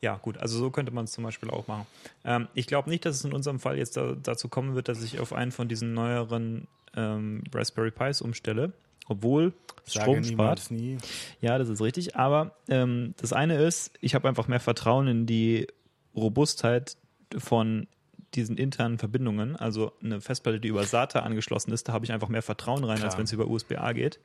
[0.00, 1.86] ja, gut, also so könnte man es zum Beispiel auch machen.
[2.24, 5.02] Ähm, ich glaube nicht, dass es in unserem Fall jetzt da, dazu kommen wird, dass
[5.02, 8.72] ich auf einen von diesen neueren ähm, Raspberry Pis umstelle,
[9.06, 9.52] obwohl
[9.86, 10.70] es Sage Strom spart.
[10.70, 10.98] nie.
[11.40, 12.16] Ja, das ist richtig.
[12.16, 15.66] Aber ähm, das eine ist, ich habe einfach mehr Vertrauen in die
[16.14, 16.96] Robustheit
[17.36, 17.86] von
[18.34, 19.56] diesen internen Verbindungen.
[19.56, 23.02] Also eine Festplatte, die über SATA angeschlossen ist, da habe ich einfach mehr Vertrauen rein,
[23.02, 23.18] als Klar.
[23.18, 24.20] wenn es über USB-A geht.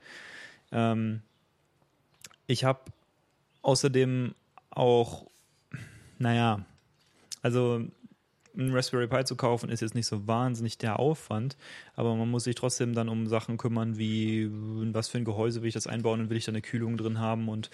[0.71, 1.21] Ähm,
[2.47, 2.79] ich habe
[3.61, 4.33] außerdem
[4.71, 5.27] auch,
[6.17, 6.65] naja,
[7.41, 7.81] also
[8.59, 11.57] ein Raspberry Pi zu kaufen ist jetzt nicht so wahnsinnig der Aufwand,
[11.95, 15.61] aber man muss sich trotzdem dann um Sachen kümmern, wie in was für ein Gehäuse
[15.61, 17.69] will ich das einbauen und will ich da eine Kühlung drin haben und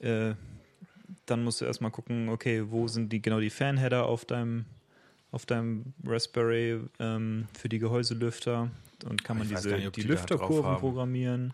[0.00, 0.34] äh,
[1.26, 4.64] dann musst du erstmal gucken, okay, wo sind die genau die Fanheader auf deinem
[5.30, 8.70] auf deinem Raspberry ähm, für die Gehäuselüfter
[9.04, 11.52] und kann man diese nicht, die die Lüfterkurven programmieren.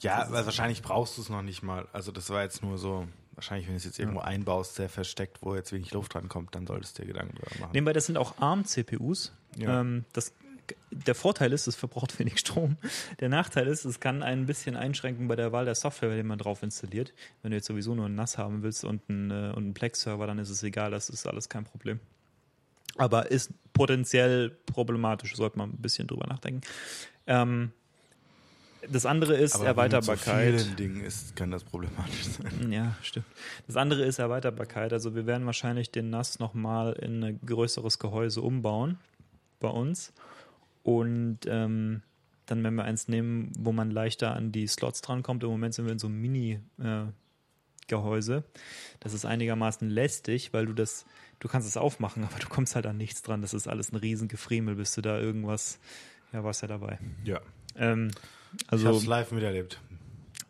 [0.00, 1.86] Ja, weil wahrscheinlich brauchst du es noch nicht mal.
[1.92, 3.06] Also das war jetzt nur so,
[3.38, 6.66] wahrscheinlich, wenn du es jetzt irgendwo einbaust, sehr versteckt, wo jetzt wenig Luft rankommt, dann
[6.66, 7.70] solltest du dir Gedanken drüber machen.
[7.72, 9.32] Nebenbei, das sind auch ARM-CPUs.
[9.56, 9.80] Ja.
[9.80, 10.32] Ähm, das,
[10.90, 12.76] der Vorteil ist, es verbraucht wenig Strom.
[13.20, 16.38] Der Nachteil ist, es kann ein bisschen einschränken bei der Wahl der Software, die man
[16.38, 17.14] drauf installiert.
[17.42, 20.26] Wenn du jetzt sowieso nur ein NAS haben willst und einen, äh, und einen Plex-Server,
[20.26, 22.00] dann ist es egal, das ist alles kein Problem.
[22.96, 26.62] Aber ist potenziell problematisch, sollte man ein bisschen drüber nachdenken.
[27.28, 27.70] Ähm,
[28.90, 30.58] das andere ist Aber Erweiterbarkeit.
[30.58, 32.72] So vielen Dingen ist, kann das problematisch sein.
[32.78, 33.26] Ja, stimmt.
[33.66, 34.92] Das andere ist Erweiterbarkeit.
[34.92, 38.98] Also wir werden wahrscheinlich den NAS nochmal in ein größeres Gehäuse umbauen
[39.60, 40.12] bei uns.
[40.82, 42.02] Und ähm,
[42.46, 45.42] dann werden wir eins nehmen, wo man leichter an die Slots drankommt.
[45.42, 48.44] Im Moment sind wir in so einem Mini-Gehäuse.
[49.00, 51.04] das ist einigermaßen lästig, weil du das,
[51.40, 53.42] du kannst es aufmachen, aber du kommst halt an nichts dran.
[53.42, 55.78] Das ist alles ein riesen Gefriemel, bis du da irgendwas,
[56.32, 56.98] ja, warst ja dabei.
[57.24, 57.40] Ja.
[57.76, 58.10] Ähm,
[58.62, 59.80] Ich habe also, es live miterlebt.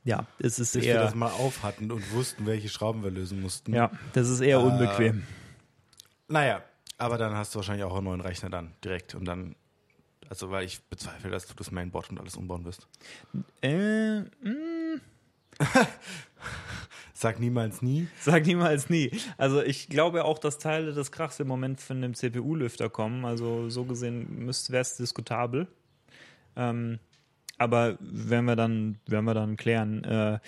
[0.05, 3.11] ja, es ist Bis wir eher, das mal auf hatten und wussten, welche Schrauben wir
[3.11, 3.75] lösen mussten.
[3.75, 5.23] ja, das ist eher Äh, unbequem.
[6.29, 6.63] Naja,
[6.99, 9.55] aber dann hast du wahrscheinlich auch einen neuen Rechner dann direkt und dann,
[10.29, 12.87] also weil ich bezweifle, dass du das Mainboard und alles umbauen wirst.
[13.63, 15.01] Äh, mh,
[17.15, 18.07] Sag niemals nie.
[18.21, 19.11] sag niemals nie.
[19.39, 23.25] Also ich glaube auch, dass Teile des Krachs im Moment von dem CPU-Lüfter kommen.
[23.25, 25.67] Also so gesehen wäre es diskutabel.
[26.55, 27.01] Ähm,
[27.59, 30.05] aber werden wir dann, werden wir dann klären.
[30.05, 30.39] Äh,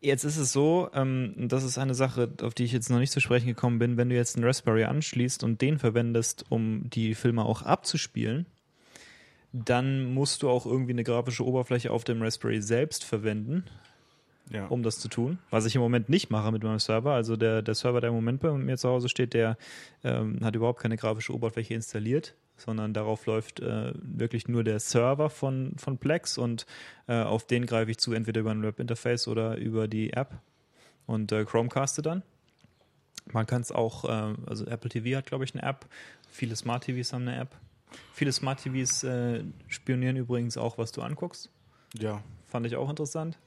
[0.00, 3.12] jetzt ist es so, ähm, das ist eine Sache, auf die ich jetzt noch nicht
[3.12, 7.14] zu sprechen gekommen bin, wenn du jetzt einen Raspberry anschließt und den verwendest, um die
[7.14, 8.46] Filme auch abzuspielen,
[9.52, 13.64] dann musst du auch irgendwie eine grafische Oberfläche auf dem Raspberry selbst verwenden
[14.50, 14.66] Ja.
[14.66, 15.38] um das zu tun.
[15.50, 17.12] Was ich im Moment nicht mache mit meinem Server.
[17.12, 19.56] Also der, der Server, der im Moment bei mir zu Hause steht, der
[20.04, 22.34] ähm, hat überhaupt keine grafische Oberfläche installiert.
[22.62, 26.66] Sondern darauf läuft äh, wirklich nur der Server von, von Plex und
[27.08, 30.38] äh, auf den greife ich zu, entweder über ein Webinterface oder über die App
[31.06, 32.22] und äh, Chromecaste dann.
[33.32, 35.86] Man kann es auch, äh, also Apple TV hat, glaube ich, eine App.
[36.30, 37.56] Viele Smart TVs haben eine App.
[38.12, 41.50] Viele Smart TVs äh, spionieren übrigens auch, was du anguckst.
[41.98, 42.22] Ja.
[42.46, 43.38] Fand ich auch interessant.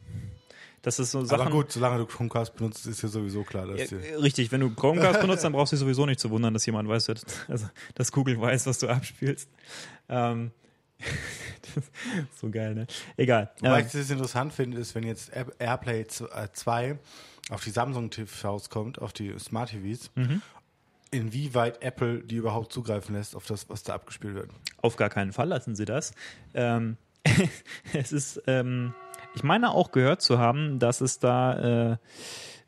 [0.86, 1.42] Das ist so Sachen.
[1.42, 4.70] Aber gut, solange du Chromecast benutzt, ist ja sowieso klar, dass Ja, richtig, wenn du
[4.70, 7.10] Chromecast benutzt, dann brauchst du dich sowieso nicht zu wundern, dass jemand weiß,
[7.48, 9.50] also, dass Google weiß, was du abspielst.
[10.10, 10.52] Ähm,
[12.40, 12.86] so geil, ne?
[13.18, 13.52] Egal.
[13.62, 17.00] Wobei Ähm, ich das interessant finde, ist, wenn jetzt Air- Airplay 2
[17.50, 20.42] auf die Samsung TVs kommt, auf die Smart TVs, Mhm.
[21.12, 24.52] inwieweit Apple die überhaupt zugreifen lässt auf das, was da abgespielt wird.
[24.84, 26.14] Auf gar keinen Fall lassen sie das.
[26.54, 26.98] Ähm,
[27.94, 28.94] es ist, ähm,
[29.36, 31.98] ich meine auch gehört zu haben, dass es da,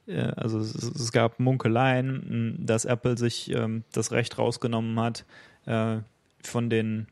[0.05, 5.25] äh, äh, also es, es gab Munkeleien, dass Apple sich ähm, das Recht rausgenommen hat,
[5.65, 5.97] äh,
[6.43, 7.07] von den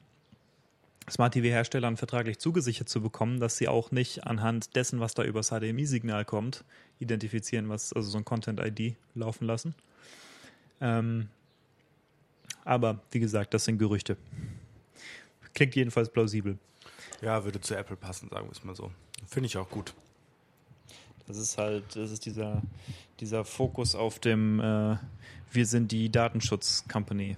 [1.09, 5.49] Smart TV-Herstellern vertraglich zugesichert zu bekommen, dass sie auch nicht anhand dessen, was da übers
[5.49, 6.63] HDMI-Signal kommt,
[6.99, 9.75] identifizieren, was, also so ein Content-ID laufen lassen.
[10.81, 11.29] Ähm,
[12.63, 14.17] aber wie gesagt, das sind Gerüchte.
[15.53, 16.57] Klingt jedenfalls plausibel.
[17.21, 18.91] Ja, würde zu Apple passen, sagen wir es mal so.
[19.27, 19.93] Finde ich auch gut.
[21.27, 22.61] Das ist halt, das ist dieser,
[23.19, 24.97] dieser Fokus auf dem, äh,
[25.51, 27.37] wir sind die Datenschutz-Company.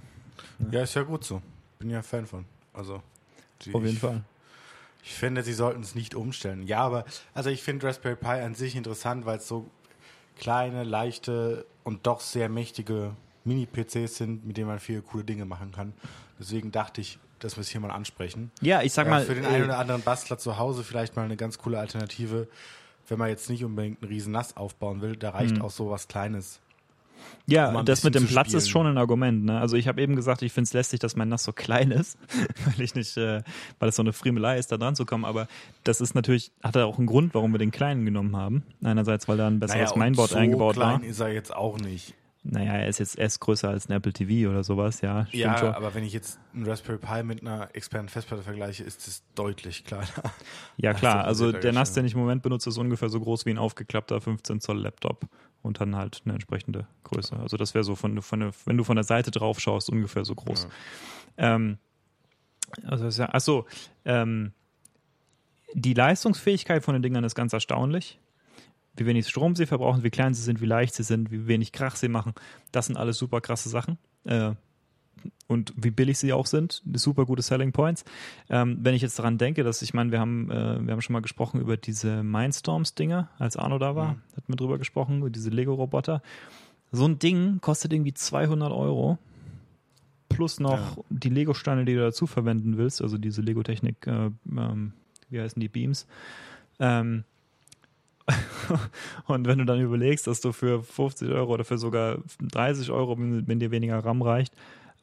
[0.72, 1.42] Ja, ist ja gut so.
[1.80, 2.46] Bin ja Fan von.
[2.74, 3.02] Also,
[3.62, 4.24] die, Auf jeden ich, Fall.
[5.04, 6.64] Ich finde, sie sollten es nicht umstellen.
[6.68, 9.70] Ja, aber also ich finde Raspberry Pi an sich interessant, weil es so
[10.38, 15.72] kleine, leichte und doch sehr mächtige Mini-PCs sind, mit denen man viele coole Dinge machen
[15.72, 15.94] kann.
[16.40, 18.52] Deswegen dachte ich, dass wir es hier mal ansprechen.
[18.62, 21.16] Ja, ich sag Ja, mal, für den äh, einen oder anderen Bastler zu Hause vielleicht
[21.16, 22.48] mal eine ganz coole Alternative,
[23.08, 25.16] wenn man jetzt nicht unbedingt einen riesen Nass aufbauen will.
[25.16, 25.62] Da reicht Mhm.
[25.62, 26.60] auch so was Kleines.
[27.48, 28.72] Ja, um das mit dem Platz ist spielen.
[28.84, 29.44] schon ein Argument.
[29.46, 29.60] Ne?
[29.60, 32.18] Also ich habe eben gesagt, ich finde es lästig, dass mein NAS so klein ist,
[32.66, 33.42] weil ich nicht, äh,
[33.80, 35.26] weil es so eine Friemelei ist, da dran zu kommen.
[35.26, 35.48] Aber
[35.84, 38.64] das ist natürlich, hat er auch einen Grund, warum wir den kleinen genommen haben.
[38.84, 41.08] Einerseits, weil da ein besseres und Mainboard so eingebaut klein war.
[41.08, 42.14] ist er jetzt auch nicht.
[42.50, 45.26] Naja, er ist jetzt erst größer als ein Apple TV oder sowas, ja.
[45.26, 45.74] Stimmt Ja, schon.
[45.74, 49.84] aber wenn ich jetzt einen Raspberry Pi mit einer externen Festplatte vergleiche, ist es deutlich
[49.84, 50.08] kleiner.
[50.78, 51.22] Ja, Ach, klar.
[51.24, 53.50] so Also er der NAS, den ich im Moment benutze, ist ungefähr so groß wie
[53.50, 55.26] ein aufgeklappter 15 Zoll Laptop
[55.62, 57.36] und dann halt eine entsprechende Größe.
[57.38, 60.24] Also das wäre so von, von der, wenn du von der Seite drauf schaust, ungefähr
[60.24, 60.68] so groß.
[61.38, 61.78] Ähm,
[62.86, 63.66] also ja, achso,
[64.06, 64.54] ähm,
[65.74, 68.20] die Leistungsfähigkeit von den Dingern ist ganz erstaunlich.
[68.98, 71.72] Wie wenig Strom sie verbrauchen, wie klein sie sind, wie leicht sie sind, wie wenig
[71.72, 72.34] Krach sie machen.
[72.72, 73.98] Das sind alles super krasse Sachen.
[74.26, 74.52] Äh,
[75.48, 78.04] und wie billig sie auch sind, super gute Selling Points.
[78.50, 81.14] Ähm, wenn ich jetzt daran denke, dass ich meine, wir haben, äh, wir haben schon
[81.14, 84.22] mal gesprochen über diese Mindstorms-Dinger, als Arno da war, Mhm.
[84.36, 86.22] hat mir drüber gesprochen, über diese Lego-Roboter.
[86.92, 89.18] So ein Ding kostet irgendwie 200 Euro
[90.30, 91.04] plus noch Ja.
[91.10, 94.94] die Lego-Steine, die du dazu verwenden willst, also diese Lego-Technik, äh, ähm,
[95.30, 96.06] wie heißen die Beams.
[96.80, 97.24] Ähm,
[99.28, 103.18] und wenn du dann überlegst, dass du für 50 Euro oder für sogar 30 Euro,
[103.18, 104.54] wenn, dir weniger RAM reicht,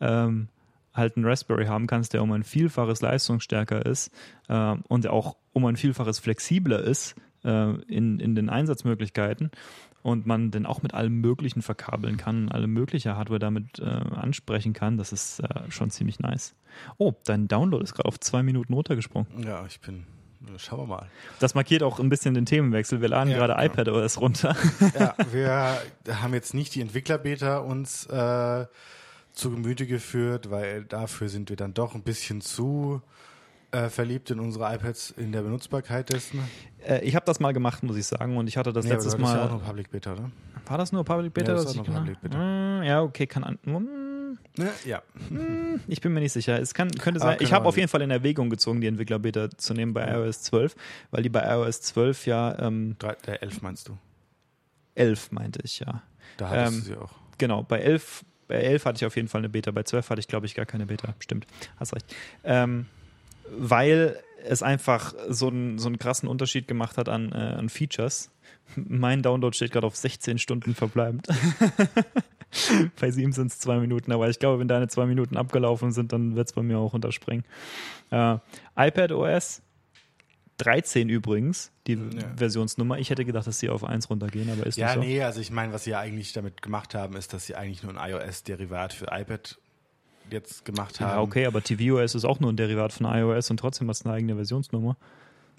[0.01, 0.49] ähm,
[0.93, 4.11] halt einen Raspberry haben kannst, der um ein Vielfaches leistungsstärker ist
[4.49, 9.51] ähm, und der auch um ein Vielfaches flexibler ist äh, in, in den Einsatzmöglichkeiten
[10.03, 14.75] und man den auch mit allem Möglichen verkabeln kann, alle mögliche Hardware damit äh, ansprechen
[14.75, 16.55] kann, das ist äh, schon ziemlich nice.
[16.99, 19.43] Oh, dein Download ist gerade auf zwei Minuten runtergesprungen.
[19.43, 20.05] Ja, ich bin.
[20.59, 21.07] Schauen wir mal.
[21.41, 23.01] Das markiert auch ein bisschen den Themenwechsel.
[23.01, 23.65] Wir laden Ja, gerade genau.
[23.65, 24.55] iPad OS runter.
[24.99, 25.77] Ja, wir
[26.23, 28.67] haben jetzt nicht die Entwicklerbeta uns äh,
[29.33, 33.03] zu Gemüte geführt, weil dafür sind wir dann doch ein bisschen zu
[33.73, 36.39] äh, verliebt in unsere iPads in der Benutzbarkeit dessen.
[36.87, 38.97] Äh, ich habe das mal gemacht, muss ich sagen, und ich hatte das Nee, aber
[38.99, 39.41] letztes du hattest Mal.
[39.41, 40.31] ja auch noch Public Beta, oder?
[40.67, 41.53] war das nur Public Beta?
[41.53, 42.39] Ja, das war nur Public Beta.
[42.39, 43.59] Mm, Ja, okay, kann an.
[44.57, 45.03] Mm, Ja.
[45.89, 46.59] Ich bin mir nicht sicher.
[46.61, 47.35] Es kann, könnte sein.
[47.35, 50.19] Ich können habe auf jeden Fall in Erwägung gezogen, die Entwicklerbeta zu nehmen bei Ja.
[50.25, 50.75] iOS 12,
[51.11, 53.97] weil die bei iOS 12 ja ähm, Drei, der 11 meinst du?
[54.95, 56.03] 11 meinte ich ja.
[56.37, 57.11] Da hattest Ähm, du sie auch.
[57.39, 60.21] Genau, bei 11, bei 11 hatte ich auf jeden Fall eine Beta, bei 12 hatte
[60.21, 61.15] ich glaube ich gar keine Beta.
[61.19, 61.47] Stimmt,
[61.79, 62.15] hast recht.
[62.45, 62.87] Ähm,
[63.51, 68.31] weil es einfach so einen, so einen krassen Unterschied gemacht hat an, äh, an Features.
[68.77, 71.27] Mein Download steht gerade auf 16 Stunden verbleibend.
[73.01, 76.13] bei 7 sind es zwei Minuten, aber ich glaube, wenn deine zwei Minuten abgelaufen sind,
[76.13, 77.45] dann wird es bei mir auch unterspringen.
[78.11, 78.39] Äh,
[78.77, 79.63] iPad OS
[80.59, 82.01] 13 übrigens, die Ja.
[82.37, 82.99] Versionsnummer.
[82.99, 85.01] Ich hätte gedacht, dass sie auf 1 runtergehen, aber ist Ja, nicht so.
[85.01, 87.83] nee, also ich meine, was sie ja eigentlich damit gemacht haben, ist, dass sie eigentlich
[87.83, 89.59] nur ein iOS-Derivat für iPad
[90.31, 91.11] jetzt gemacht haben.
[91.11, 94.05] Ja, okay, aber tvOS ist auch nur ein Derivat von iOS und trotzdem hat es
[94.07, 94.97] eine eigene Versionsnummer.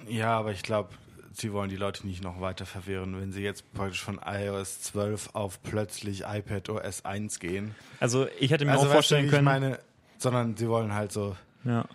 [0.07, 0.89] Ja, aber ich glaube,
[1.37, 5.29] sie wollen die Leute nicht noch weiter verwirren, wenn sie jetzt praktisch von iOS 12
[5.33, 7.75] auf plötzlich iPad OS 1 gehen.
[7.99, 9.45] Also ich hätte mir Also auch vorstellen können.
[9.45, 9.79] Meine,
[10.17, 11.85] sondern sie wollen halt so, Ja.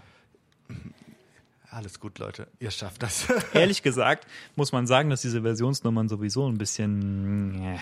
[1.71, 3.29] alles gut, Leute, ihr schafft das.
[3.55, 4.27] Ehrlich gesagt
[4.57, 7.79] muss man sagen, dass diese Versionsnummern sowieso ein bisschen,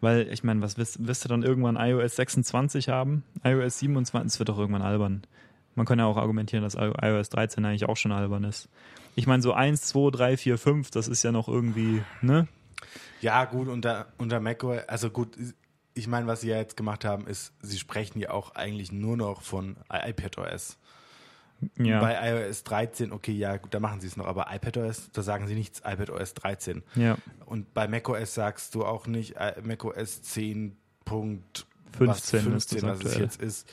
[0.00, 3.24] weil ich meine, was wirst, wirst du dann irgendwann iOS 26 haben?
[3.44, 5.22] iOS 27 das wird doch irgendwann albern.
[5.74, 8.68] Man kann ja auch argumentieren, dass iOS 13 eigentlich auch schon albern ist.
[9.14, 12.48] Ich meine, so 1, 2, 3, 4, 5, das ist ja noch irgendwie, ne?
[13.20, 15.36] ja, gut, unter, unter macOS, also gut,
[15.94, 19.16] ich meine, was sie ja jetzt gemacht haben, ist, sie sprechen ja auch eigentlich nur
[19.16, 20.78] noch von iPadOS.
[21.76, 22.00] Ja.
[22.00, 25.46] Bei iOS 13, okay, ja, gut, da machen sie es noch, aber iPadOS, da sagen
[25.46, 26.82] sie nichts, iPadOS 13.
[26.94, 27.18] ja.
[27.44, 30.76] Und bei macOS sagst du auch nicht macOS 10.
[31.04, 31.66] Punkt,
[31.98, 33.24] 15 was, ist das 15 was es aktuell.
[33.24, 33.72] jetzt ist,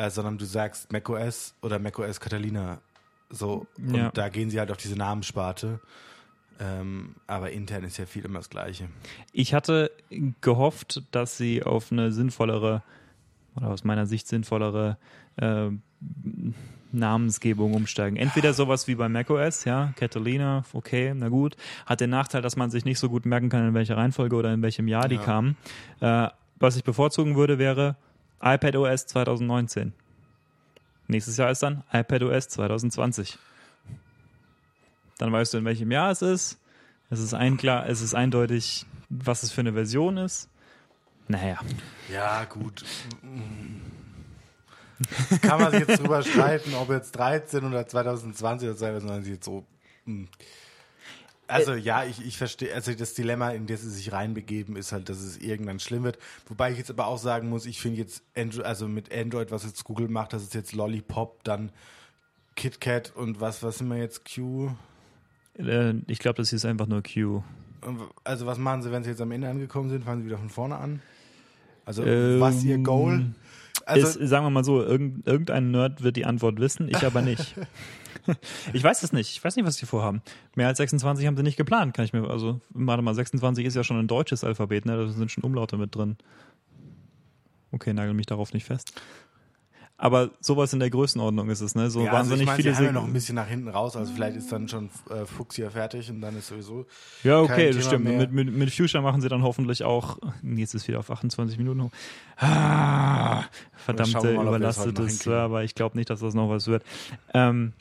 [0.00, 2.80] äh, sondern du sagst macOS oder macOS Catalina.
[3.28, 4.10] So, und Ja.
[4.10, 5.80] da gehen sie halt auf diese Namenssparte.
[6.58, 8.88] Ähm, aber intern ist ja viel immer das Gleiche.
[9.32, 9.90] Ich hatte
[10.40, 12.82] gehofft, dass sie auf eine sinnvollere
[13.56, 14.98] oder aus meiner Sicht sinnvollere
[15.36, 15.70] äh,
[16.92, 18.16] Namensgebung umsteigen.
[18.16, 21.56] Entweder sowas wie bei macOS, ja, Catalina, okay, na gut.
[21.86, 24.52] Hat den Nachteil, dass man sich nicht so gut merken kann, in welcher Reihenfolge oder
[24.52, 25.22] in welchem Jahr die Ja.
[25.24, 25.56] kamen.
[26.00, 27.96] Äh, was ich bevorzugen würde, wäre
[28.42, 29.92] iPadOS 2019.
[31.08, 33.38] Nächstes Jahr ist dann iPadOS 2020.
[35.18, 36.58] Dann weißt du, in welchem Jahr es ist.
[37.10, 40.48] Es ist, ein, klar, es ist eindeutig, was es für eine Version ist.
[41.28, 41.58] Naja.
[42.10, 42.84] Ja, gut.
[45.42, 49.64] Kann man sich jetzt drüber streiten, ob jetzt 13 oder 2020 oder 2020 jetzt so.
[51.50, 55.08] Also ja, ich, ich verstehe, also das Dilemma, in das sie sich reinbegeben, ist halt,
[55.08, 56.18] dass es irgendwann schlimm wird.
[56.48, 59.64] Wobei ich jetzt aber auch sagen muss, ich finde jetzt, Android, also mit Android, was
[59.64, 61.70] jetzt Google macht, das ist jetzt Lollipop, dann
[62.56, 64.70] KitKat und was, was sind wir jetzt, Q?
[65.58, 67.42] Äh, ich glaube, das hier ist einfach nur Q.
[68.24, 70.04] Also was machen sie, wenn sie jetzt am Ende angekommen sind?
[70.04, 71.00] Fangen sie wieder von vorne an?
[71.84, 73.32] Also Ähm, was ist ihr Goal?
[73.86, 77.22] Also ist, sagen wir mal so, irgend, irgendein Nerd wird die Antwort wissen, ich aber
[77.22, 77.54] nicht.
[78.72, 79.30] ich weiß es nicht.
[79.30, 80.22] Ich weiß nicht, was die vorhaben.
[80.54, 82.28] Mehr als 26 haben sie nicht geplant, kann ich mir.
[82.28, 84.96] Also, warte mal, 26 ist ja schon ein deutsches Alphabet, ne?
[84.96, 86.16] Da sind schon Umlaute mit drin.
[87.72, 89.00] Okay, nagel mich darauf nicht fest.
[90.02, 91.90] Aber sowas in der Größenordnung ist es, ne?
[91.90, 93.96] So ja, also wahnsinnig ich meine, viele sie ja noch ein bisschen nach hinten raus,
[93.96, 96.86] also vielleicht ist dann schon äh, Fuchs hier fertig und dann ist sowieso.
[97.22, 98.04] Ja, okay, das Thema stimmt.
[98.04, 98.16] mehr.
[98.16, 100.16] Mit, mit, mit Future machen sie dann hoffentlich auch.
[100.42, 101.90] Jetzt ist wieder auf 28 Minuten hoch.
[102.38, 103.44] Ah,
[103.76, 105.32] verdammte mal, ob wir das heute überlastete noch hinkriegen.
[105.32, 105.64] Server.
[105.64, 106.82] Ich glaube nicht, dass das noch was wird.
[107.34, 107.74] Ähm,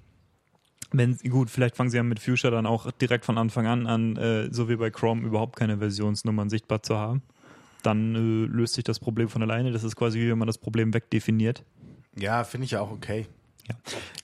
[0.91, 4.15] wenn, gut, vielleicht fangen sie ja mit Future dann auch direkt von Anfang an an,
[4.15, 7.21] äh, so wie bei Chrome, überhaupt keine Versionsnummern sichtbar zu haben.
[7.83, 9.71] Dann äh, löst sich das Problem von alleine.
[9.71, 11.63] Das ist quasi wie wenn man das Problem wegdefiniert.
[12.15, 13.27] Ja, finde ich ja auch okay.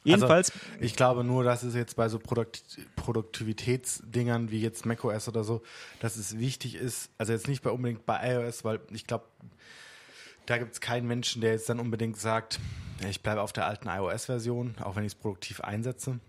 [0.04, 5.44] Jedenfalls, Ich glaube nur, dass es jetzt bei so Produkt Produktivitätsdingern wie jetzt macOS oder
[5.44, 5.62] so,
[6.00, 9.26] dass es wichtig ist, also jetzt nicht bei unbedingt bei iOS, weil ich glaube,
[10.46, 12.60] da gibt es keinen Menschen, der jetzt dann unbedingt sagt,
[13.02, 16.20] ja, ich bleibe auf der alten iOS-Version, auch wenn ich es produktiv einsetze,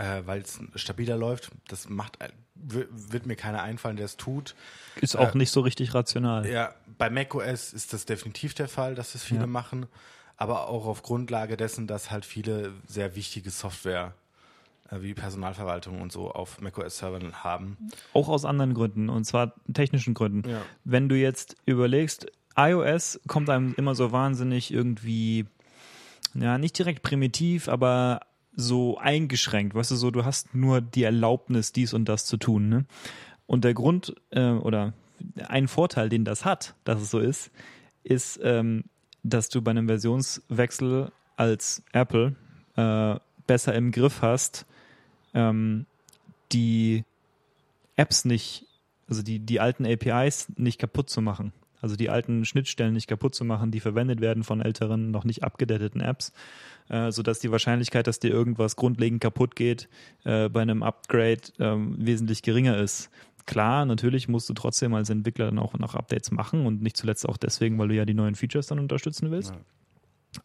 [0.00, 1.50] äh, weil es stabiler läuft.
[1.68, 2.18] Das macht,
[2.54, 4.54] w- wird mir keiner einfallen, der es tut.
[5.00, 6.46] ist auch äh, nicht so richtig rational.
[6.46, 9.46] Ja, bei macOS ist das definitiv der Fall, dass es viele Ja.
[9.46, 9.86] machen,
[10.36, 14.14] aber auch auf Grundlage dessen, dass halt viele sehr wichtige Software
[14.90, 17.76] äh, wie Personalverwaltung und so auf macOS-Servern haben.
[18.14, 20.48] Auch aus anderen Gründen, und zwar technischen Gründen.
[20.48, 20.62] Ja.
[20.84, 25.46] Wenn du jetzt überlegst, iOS kommt einem immer so wahnsinnig irgendwie,
[26.34, 28.20] ja, nicht direkt primitiv, aber
[28.54, 29.74] so eingeschränkt.
[29.74, 32.68] Weißt du, so, du hast nur die Erlaubnis, dies und das zu tun.
[32.68, 32.84] Ne?
[33.46, 34.92] Und der Grund äh, oder
[35.48, 37.50] ein Vorteil, den das hat, dass es so ist,
[38.02, 38.84] ist, ähm,
[39.22, 42.34] dass du bei einem Versionswechsel als Apple
[42.76, 44.66] äh, besser im Griff hast,
[45.34, 45.86] ähm,
[46.52, 47.04] die
[47.96, 48.66] Apps nicht,
[49.08, 51.52] also die, die alten APIs nicht kaputt zu machen.
[51.80, 55.42] Also die alten Schnittstellen nicht kaputt zu machen, die verwendet werden von älteren, noch nicht
[55.44, 56.32] abgedateten Apps,
[56.88, 59.88] äh, sodass die Wahrscheinlichkeit, dass dir irgendwas grundlegend kaputt geht,
[60.24, 63.10] äh, bei einem Upgrade ähm, wesentlich geringer ist.
[63.46, 67.28] Klar, natürlich musst du trotzdem als Entwickler dann auch noch Updates machen und nicht zuletzt
[67.28, 69.52] auch deswegen, weil du ja die neuen Features dann unterstützen willst.
[69.52, 69.60] Ja.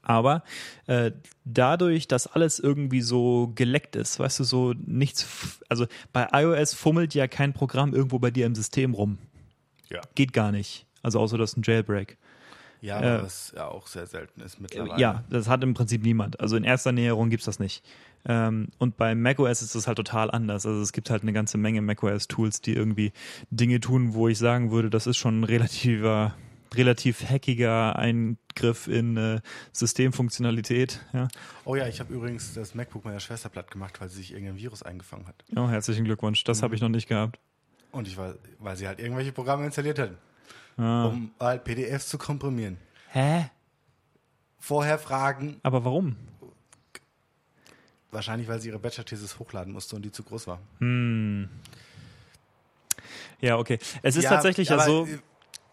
[0.01, 0.43] Aber
[0.87, 1.11] äh,
[1.43, 7.13] dadurch, dass alles irgendwie so geleckt ist, weißt du, so nichts, also bei iOS fummelt
[7.13, 9.19] ja kein Programm irgendwo bei dir im System rum.
[9.89, 10.01] Ja.
[10.15, 10.84] Geht gar nicht.
[11.05, 12.17] Also außer das ist ein Jailbreak.
[12.81, 14.99] Ja, Äh, was ja auch sehr selten ist mittlerweile.
[14.99, 16.39] Ja, das hat im Prinzip niemand.
[16.39, 17.85] Also in erster Näherung gibt's das nicht.
[18.27, 20.65] Ähm, und bei macOS ist das halt total anders.
[20.65, 23.11] Also es gibt halt eine ganze Menge macOS-Tools, die irgendwie
[23.51, 26.35] Dinge tun, wo ich sagen würde, das ist schon ein relativer,
[26.73, 29.41] relativ hackiger Eingriff in äh,
[29.71, 31.01] Systemfunktionalität.
[31.13, 31.27] Ja.
[31.65, 34.57] Oh ja, ich habe übrigens das MacBook meiner Schwester platt gemacht, weil sie sich irgendein
[34.57, 35.35] Virus eingefangen hat.
[35.55, 36.43] Oh, herzlichen Glückwunsch.
[36.43, 37.39] Das habe ich noch nicht gehabt.
[37.91, 40.11] Und ich war, weil sie halt irgendwelche Programme installiert hat,
[40.77, 41.05] Ah.
[41.05, 42.77] um halt PDFs zu komprimieren.
[43.11, 43.49] Hä?
[44.59, 45.59] vorher fragen.
[45.61, 46.15] Aber warum?
[48.11, 50.59] Wahrscheinlich, weil sie ihre Bachelor-Thesis hochladen musste und die zu groß war.
[53.41, 53.77] Ja, okay.
[54.01, 55.07] Es ist tatsächlich ja so.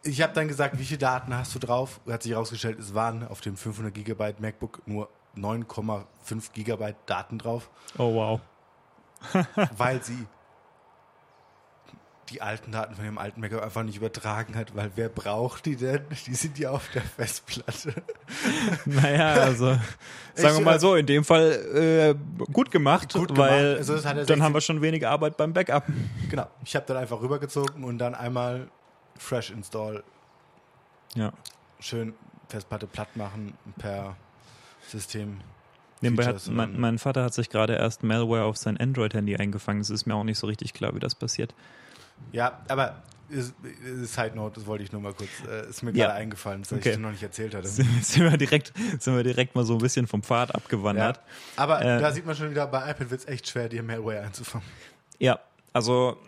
[0.03, 2.01] Ich habe dann gesagt, wie viele Daten hast du drauf?
[2.09, 7.71] Hat sich herausgestellt, es waren auf dem 500 Gigabyte MacBook nur 9,5 Gigabyte Daten drauf,
[7.97, 8.41] Oh, wow.
[9.77, 10.27] weil sie
[12.33, 15.77] die alten Daten von dem alten MacBook einfach nicht übertragen hat, weil wer braucht die
[15.77, 16.03] denn?
[16.27, 17.95] Die sind ja auf der Festplatte.
[18.87, 19.67] Naja, also
[20.35, 23.51] sagen wir Ich, mal äh, so, in dem Fall äh, gut gemacht, Gut gemacht.
[23.51, 25.85] weil Also hat er dann 16 haben wir schon wenig Arbeit beim Backup.
[26.31, 26.47] Genau.
[26.65, 28.69] Ich habe dann einfach rübergezogen und dann einmal
[29.19, 30.03] Fresh Install,
[31.15, 31.33] Ja.
[31.81, 32.15] schön
[32.49, 34.17] Festplatte platt machen per
[34.89, 35.41] System.
[36.01, 39.81] Nebenbei hat, mein, mein Vater hat sich gerade erst Malware auf sein Android-Handy eingefangen.
[39.83, 41.55] Es ist mir auch nicht so richtig klar, wie das passiert.
[42.33, 46.07] Ja, aber Side Note, das wollte ich nur mal kurz, äh, ist mir Ja.
[46.07, 46.91] gerade eingefallen, dass Okay.
[46.91, 47.67] ich dir noch nicht erzählt hatte.
[47.69, 47.89] sind
[48.31, 51.17] wir direkt, sind wir direkt mal so ein bisschen vom Pfad abgewandert.
[51.17, 51.23] Ja.
[51.57, 54.21] Aber Äh, da sieht man schon wieder, bei iPad wird es echt schwer, dir Malware
[54.21, 54.67] einzufangen.
[55.19, 55.39] Ja,
[55.73, 56.19] also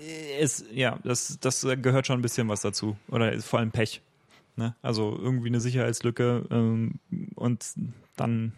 [0.00, 2.96] äh, es, ja, das, das gehört schon ein bisschen was dazu.
[3.08, 4.02] Oder ist vor allem Pech.
[4.56, 4.74] Ne?
[4.82, 6.98] Also irgendwie eine Sicherheitslücke ähm,
[7.36, 7.64] und
[8.16, 8.52] dann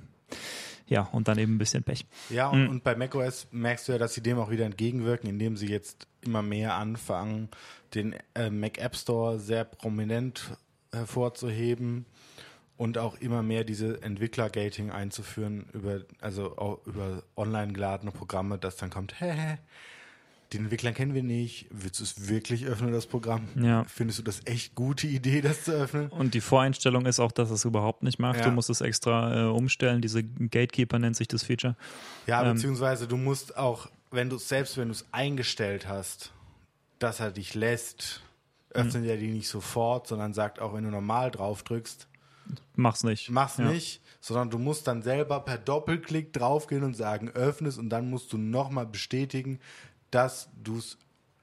[0.89, 2.07] ja, und dann eben ein bisschen Pech.
[2.31, 2.63] Ja, Mhm.
[2.63, 5.69] und, und bei macOS merkst du ja, dass sie dem auch wieder entgegenwirken, indem sie
[5.69, 7.49] jetzt immer mehr anfangen,
[7.95, 10.57] den äh, Mac App Store sehr prominent
[10.93, 12.07] hervorzuheben
[12.77, 18.77] und auch immer mehr diese Entwickler-Gating einzuführen über, also auch über online geladene Programme, dass
[18.77, 19.59] dann kommt, hä, hä,
[20.53, 23.49] den Entwicklern kennen wir nicht, willst du es wirklich öffnen, das Programm?
[23.55, 23.85] Ja.
[23.85, 26.09] Findest du das echt gute Idee, das zu öffnen?
[26.09, 28.39] Und die Voreinstellung ist auch, dass es überhaupt nicht macht.
[28.39, 28.45] Ja.
[28.47, 30.01] Du musst es extra äh, umstellen.
[30.01, 31.77] Diese Gatekeeper nennt sich das Feature.
[32.27, 36.33] Ja, Ähm, beziehungsweise du musst auch, wenn du selbst wenn du es eingestellt hast,
[36.99, 38.23] dass er dich lässt,
[38.71, 39.09] öffnet Mhm.
[39.11, 42.09] er die nicht sofort, sondern sagt auch, wenn du normal drauf drückst,
[42.75, 43.29] Mach's nicht.
[43.31, 43.71] mach's Ja.
[43.71, 48.09] nicht, sondern du musst dann selber per Doppelklick draufgehen und sagen, öffne es und dann
[48.09, 49.61] musst du nochmal bestätigen,
[50.11, 50.99] dass du es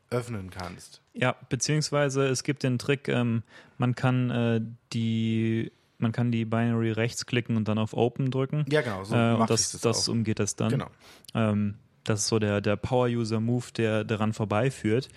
[0.10, 1.01] öffnen kannst.
[1.13, 3.43] Ja, beziehungsweise es gibt den Trick, ähm,
[3.78, 4.62] man kann äh,
[4.93, 8.65] die man kann die Binary rechts klicken und dann auf Open drücken.
[8.69, 10.12] Ja, genau, so äh, das, ich das das auch.
[10.12, 10.69] umgeht das dann.
[10.69, 10.88] Genau.
[11.34, 15.10] Ähm, das ist so der, der Power-User-Move, der daran vorbeiführt.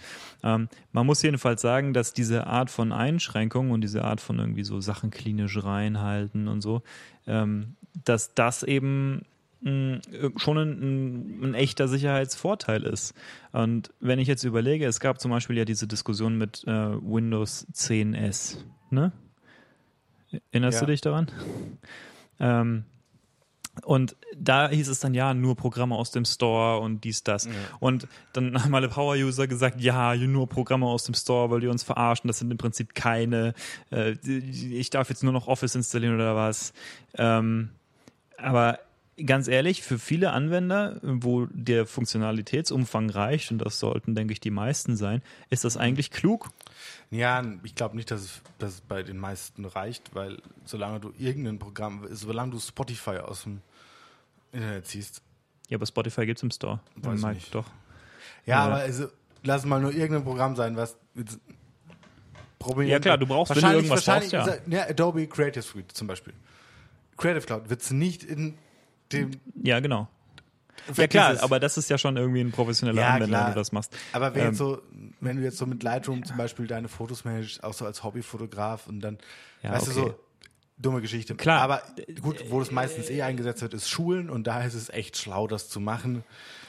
[0.42, 4.64] Ähm, man muss jedenfalls sagen, dass diese Art von Einschränkung und diese Art von irgendwie
[4.64, 6.82] so Sachen klinisch reinhalten und so,
[7.26, 9.26] ähm, dass das eben
[9.60, 13.12] schon ein, ein, echter Sicherheitsvorteil ist.
[13.52, 17.66] Und wenn ich jetzt überlege, es gab zum Beispiel ja diese Diskussion mit äh, Windows
[17.72, 18.58] 10S,
[18.90, 19.12] ne?
[20.52, 20.80] Erinnerst Ja.
[20.86, 21.30] du dich daran?
[22.38, 22.84] Ähm,
[23.84, 27.48] und da hieß es dann, ja, nur Programme aus dem Store und dies, das.
[27.80, 31.82] Und dann haben alle Power-User gesagt, ja, nur Programme aus dem Store, weil die uns
[31.82, 32.28] verarschen.
[32.28, 33.54] Das sind im Prinzip keine.
[33.90, 36.72] Äh, ich darf jetzt nur noch Office installieren oder was.
[37.14, 37.70] Ähm,
[38.36, 38.78] aber
[39.26, 44.50] ganz ehrlich, für viele Anwender, wo der Funktionalitätsumfang reicht, und das sollten, denke ich, die
[44.50, 46.48] meisten sein, ist das eigentlich klug.
[47.10, 51.12] Ja, ich glaube nicht, dass es, dass es bei den meisten reicht, weil solange du
[51.18, 53.60] irgendein Programm, solange du Spotify aus dem
[54.52, 55.22] Internet ziehst,
[55.68, 56.80] Ja, aber Spotify gibt es im Store.
[56.96, 57.54] Weiß ich nicht.
[57.54, 57.66] Doch.
[58.46, 58.64] Ja, Ja.
[58.66, 59.08] aber also,
[59.42, 60.96] lass mal nur irgendein Programm sein, was
[62.58, 64.78] prominent- Ja, klar, du brauchst, wenn du Wahrscheinlich- irgendwas wahrscheinlich, brauchst, ja.
[64.78, 64.88] ja.
[64.88, 66.32] Adobe Creative Suite zum Beispiel.
[67.16, 68.54] Creative Cloud wird es nicht in
[69.12, 69.30] dem.
[69.62, 70.08] Ja, genau.
[70.96, 73.46] Ja klar, aber das ist ja schon irgendwie ein professioneller Ja, Anwender, klar.
[73.48, 73.94] wenn du das machst.
[74.12, 74.80] Aber wenn, Ähm, jetzt so,
[75.20, 78.86] wenn du jetzt so mit Lightroom zum Beispiel deine Fotos managst, auch so als Hobbyfotograf
[78.86, 79.18] und dann,
[79.62, 80.00] Ja, weißt okay.
[80.00, 80.14] du, so
[80.78, 81.34] dumme Geschichte.
[81.34, 81.60] Klar.
[81.60, 81.82] Aber
[82.22, 85.46] gut, wo das meistens eh eingesetzt wird, ist Schulen und da ist es echt schlau,
[85.46, 86.22] das zu machen.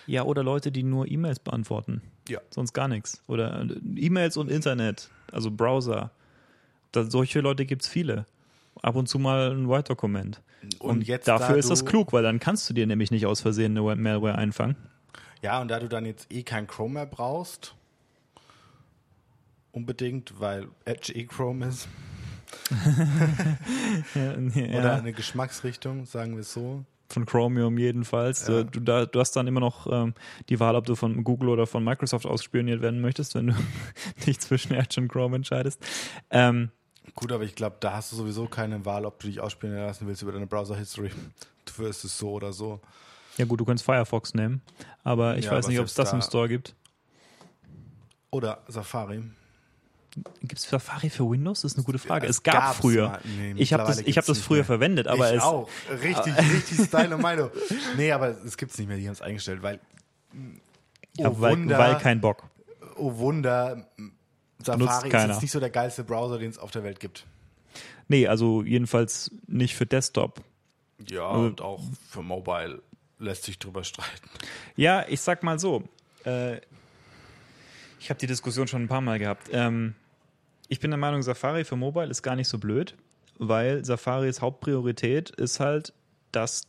[0.07, 2.01] Ja, oder Leute, die nur E-Mails beantworten.
[2.27, 2.41] Ja.
[2.49, 3.21] Sonst gar nichts.
[3.27, 6.11] Oder äh, E-Mails und Internet, also Browser.
[6.91, 8.25] Da, solche Leute gibt es viele.
[8.81, 10.41] Ab und zu mal ein Word-Dokument.
[10.61, 13.25] Und Und, jetzt, dafür da ist das klug, weil dann kannst du dir nämlich nicht
[13.25, 14.75] aus Versehen eine Malware einfangen.
[15.41, 17.75] Ja, und da du dann jetzt eh kein Chrome mehr brauchst,
[19.71, 21.87] unbedingt, weil Edge eh Chrome ist,
[24.15, 26.83] Ja, oder eine Geschmacksrichtung, sagen wir es so.
[27.11, 28.47] von Chromium jedenfalls.
[28.47, 28.63] Ja.
[28.63, 30.13] Du, da, du hast dann immer noch ähm,
[30.49, 33.53] die Wahl, ob du von Google oder von Microsoft ausspioniert werden möchtest, wenn du
[34.25, 35.83] dich zwischen Edge und Chrome entscheidest.
[36.29, 36.71] Ähm,
[37.15, 40.07] Gut, aber ich glaube, da hast du sowieso keine Wahl, ob du dich ausspielen lassen
[40.07, 41.11] willst über deine Browser-History.
[41.65, 42.79] Du wirst es so oder so.
[43.37, 44.61] ja gut, du kannst Firefox nehmen,
[45.03, 46.73] aber ich Ja, weiß nicht, ob es das im da- Store gibt.
[48.31, 49.23] Oder Safari.
[50.41, 51.61] Gibt es Safari für Windows?
[51.61, 52.25] Das ist eine gute Frage.
[52.25, 53.19] Es es gab früher.
[53.37, 54.65] Nee, ich habe das, ich hab das früher mehr.
[54.65, 55.69] verwendet, aber ich es, auch.
[56.01, 57.51] Richtig, richtig Style und Meinung.
[57.95, 59.79] Nee, aber es gibt es nicht mehr, die haben es eingestellt, weil.
[61.17, 62.45] ja, oh, weil, Wunder, weil kein Bock.
[62.95, 63.87] oh Wunder,
[64.63, 67.25] Safari ist jetzt nicht so der geilste Browser, den es auf der Welt gibt.
[68.07, 70.41] Nee, also jedenfalls nicht für Desktop.
[71.07, 72.81] Ja, und auch für Mobile
[73.19, 74.29] lässt sich drüber streiten.
[74.75, 75.83] Ja, ich sag mal so.
[76.25, 76.57] Äh,
[77.99, 79.49] ich habe die Diskussion schon ein paar Mal gehabt.
[79.51, 79.95] Ähm,
[80.67, 82.95] ich bin der Meinung, Safari für Mobile ist gar nicht so blöd,
[83.37, 85.93] weil Safaris Hauptpriorität ist halt,
[86.31, 86.63] dass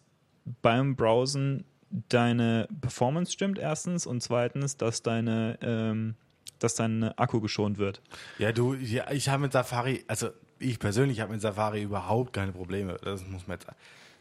[0.62, 1.64] beim Browsen
[2.08, 6.14] deine Performance stimmt erstens und zweitens, dass deine ähm,
[6.60, 8.00] dass dein Akku geschont wird.
[8.38, 12.52] Ja, du, ja, ich habe mit Safari, also ich persönlich habe mit Safari überhaupt keine
[12.52, 12.96] Probleme.
[13.02, 13.66] Das muss man jetzt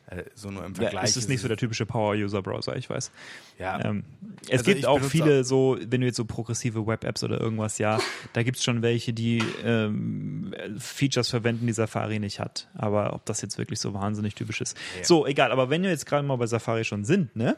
[0.07, 0.93] äh, so nur im Vergleich.
[0.93, 3.11] Ja, es ist nicht so der typische Power-User-Browser, ich weiß.
[3.59, 3.83] Ja.
[3.85, 4.03] Ähm,
[4.45, 7.99] es Also gibt auch viele so, wenn du jetzt so progressive Web-Apps oder irgendwas, ja,
[8.33, 12.69] da gibt es schon welche, die ähm, Features verwenden, die Safari nicht hat.
[12.73, 14.75] Aber ob das jetzt wirklich so wahnsinnig typisch ist.
[14.97, 15.03] Ja.
[15.03, 17.55] So, egal, aber wenn wir jetzt gerade mal bei Safari schon sind, ne?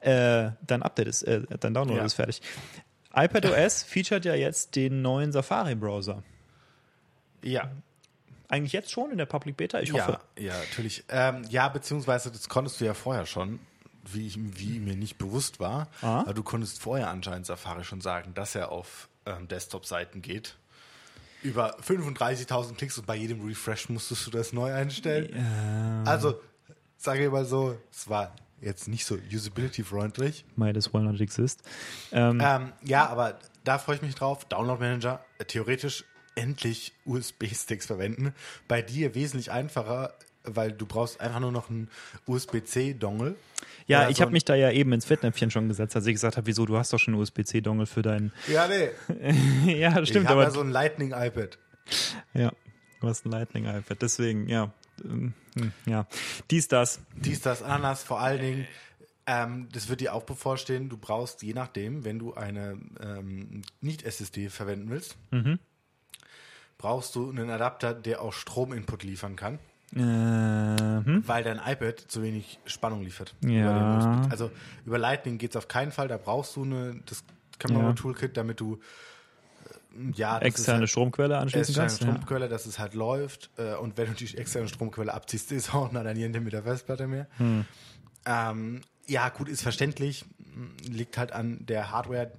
[0.00, 2.04] Äh, dein Update ist, äh, dein Download Ja.
[2.04, 2.40] ist fertig.
[3.16, 6.22] iPadOS featuret ja jetzt den neuen Safari-Browser.
[7.42, 7.70] Ja,
[8.48, 9.80] Eigentlich jetzt schon in der Public Beta?
[9.80, 10.20] Ich hoffe.
[10.38, 11.04] ja, ja, natürlich.
[11.08, 13.58] Ähm, ja, beziehungsweise das konntest du ja vorher schon,
[14.04, 15.88] wie, ich, wie mir nicht bewusst war.
[16.02, 16.20] Ah.
[16.20, 20.56] Aber du konntest vorher anscheinend Safari schon sagen, dass er auf ähm, Desktop-Seiten geht.
[21.42, 26.04] Über 35.000 Klicks und bei jedem Refresh musstest du das neu einstellen.
[26.06, 26.40] Also,
[26.96, 30.44] sage ich mal so, es war jetzt nicht so usability-freundlich.
[30.56, 31.62] Might as well not exist.
[32.12, 34.44] Ähm, Ähm, ja, aber da freue ich mich drauf.
[34.46, 38.34] Download Manager, äh, theoretisch endlich USB-Sticks verwenden.
[38.68, 41.88] Bei dir wesentlich einfacher, weil du brauchst einfach nur noch einen
[42.26, 43.36] USB-C-Dongle.
[43.86, 46.36] Ja, ich so habe mich da ja eben ins Fettnäpfchen schon gesetzt, als ich gesagt
[46.36, 48.32] habe, wieso, du hast doch schon einen USB-C-Dongle für deinen.
[48.48, 48.90] Ja, nee.
[49.78, 51.58] ja, das Ich stimmt, habe aber ja so ein Lightning-iPad.
[52.34, 52.50] ja,
[53.00, 54.72] du hast ein Lightning-iPad, deswegen, ja.
[55.04, 56.06] Ähm, hm, Ja,
[56.50, 57.00] dies, das.
[57.16, 58.66] Dies, das, Ananas, vor allen Dingen.
[59.26, 60.90] Ähm, das wird dir auch bevorstehen.
[60.90, 65.58] Du brauchst, je nachdem, wenn du eine ähm, Nicht-SSD verwenden willst, Mhm.
[66.76, 69.58] brauchst du einen Adapter, der auch Strominput liefern kann.
[69.94, 71.22] Äh, hm?
[71.26, 73.34] Weil dein iPad zu wenig Spannung liefert.
[73.42, 73.70] Ja.
[74.20, 74.26] Über.
[74.30, 74.50] Also
[74.84, 76.08] über Lightning geht es auf keinen Fall.
[76.08, 77.24] Da brauchst du eine, das
[77.58, 78.80] Kamera-Toolkit, damit du
[80.14, 82.02] ja, Externe halt, Stromquelle anschließen externe kannst.
[82.02, 82.08] Ja.
[82.12, 83.50] Stromquelle, dass es halt läuft.
[83.56, 86.62] Äh, und wenn du die externe Stromquelle abziehst, ist auch noch ein Niente mit der
[86.62, 87.26] Festplatte mehr.
[87.38, 87.64] Hm.
[88.26, 90.24] Ähm, ja, gut, ist verständlich.
[90.88, 92.32] Liegt halt an der Hardware.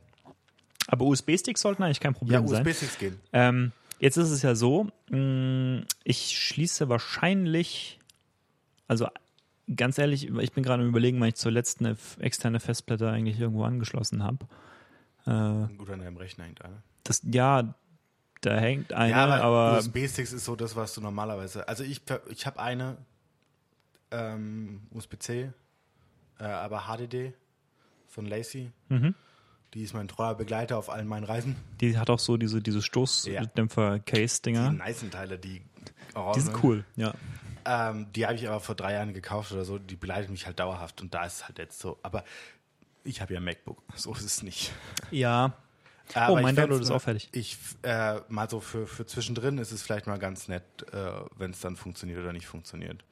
[0.87, 2.65] Aber USB-Sticks sollten eigentlich kein Ja, Problem sein.
[2.65, 3.19] USB-Sticks gehen.
[3.33, 7.99] Ähm, jetzt ist es ja so, mh, ich schließe wahrscheinlich,
[8.87, 9.07] also
[9.75, 13.63] ganz ehrlich, ich bin gerade am überlegen, wann ich zuletzt eine externe Festplatte eigentlich irgendwo
[13.63, 14.45] angeschlossen habe.
[15.25, 16.83] Äh, Gut an deinem Rechner hängt eine.
[17.05, 17.73] Das, ja,
[18.41, 21.67] da hängt eine, Ja, aber, aber, USB-Sticks ist so das, was du normalerweise.
[21.67, 22.97] Also ich, ich habe eine
[24.11, 25.51] ähm, USB-C,
[26.39, 27.33] äh, aber HDD
[28.07, 28.71] von Lacey.
[28.89, 29.15] Mhm.
[29.73, 31.55] Die ist mein treuer Begleiter auf allen meinen Reisen.
[31.81, 34.71] die hat auch so diese, diese Stoßdämpfer-Case-Dinger.
[34.71, 35.61] Die nicen Teile, die
[36.35, 37.13] Die sind cool, ja.
[37.65, 39.77] Ähm, die habe ich aber vor drei Jahren gekauft oder so.
[39.79, 41.97] Die begleitet mich halt dauerhaft und da ist es halt jetzt so.
[42.03, 42.23] Aber
[43.03, 44.71] ich habe ja ein MacBook, so ist es nicht.
[45.11, 45.53] Ja.
[46.13, 47.29] Aber oh, mein ich fänd's Download ist auch fertig.
[47.31, 51.51] Ich, äh, mal so für, für zwischendrin ist es vielleicht mal ganz nett, äh, wenn
[51.51, 53.03] es dann funktioniert oder nicht funktioniert.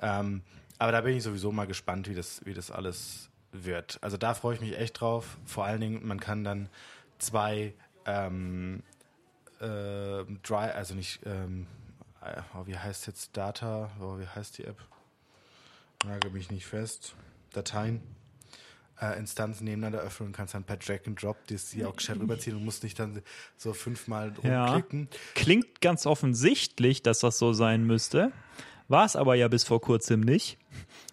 [0.00, 0.42] Ähm,
[0.78, 3.98] aber da bin ich sowieso mal gespannt, wie das, wie das alles wird.
[4.00, 5.38] Also da freue ich mich echt drauf.
[5.44, 6.68] Vor allen Dingen, man kann dann
[7.18, 7.74] zwei
[8.06, 8.82] ähm,
[9.60, 11.66] äh, Dry, also nicht, ähm,
[12.20, 14.80] äh, oh, wie heißt jetzt Data, oh, wie heißt die App?
[16.04, 17.14] Nagel mich nicht fest.
[17.52, 18.02] Dateien
[19.02, 22.18] äh, Instanzen nebeneinander öffnen und kannst dann per Drag and Drop die die auch gescheit
[22.20, 23.20] rüberziehen und musst nicht dann
[23.56, 24.66] so fünfmal Ja.
[24.66, 25.08] rumklicken.
[25.34, 28.32] Klingt ganz offensichtlich, dass das so sein müsste.
[28.88, 30.58] War es aber ja bis vor kurzem nicht.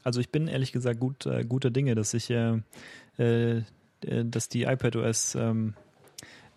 [0.03, 2.59] Also ich bin ehrlich gesagt gut, äh, guter Dinge, dass ich, äh,
[3.17, 3.63] äh, äh,
[4.25, 5.73] dass die iPadOS ähm,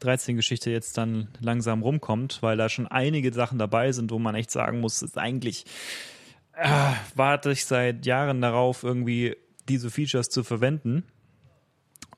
[0.01, 4.51] 13-Geschichte jetzt dann langsam rumkommt, weil da schon einige Sachen dabei sind, wo man echt
[4.51, 5.65] sagen muss, ist eigentlich
[6.55, 6.69] äh,
[7.15, 9.37] warte ich seit Jahren darauf, irgendwie
[9.69, 11.05] diese Features zu verwenden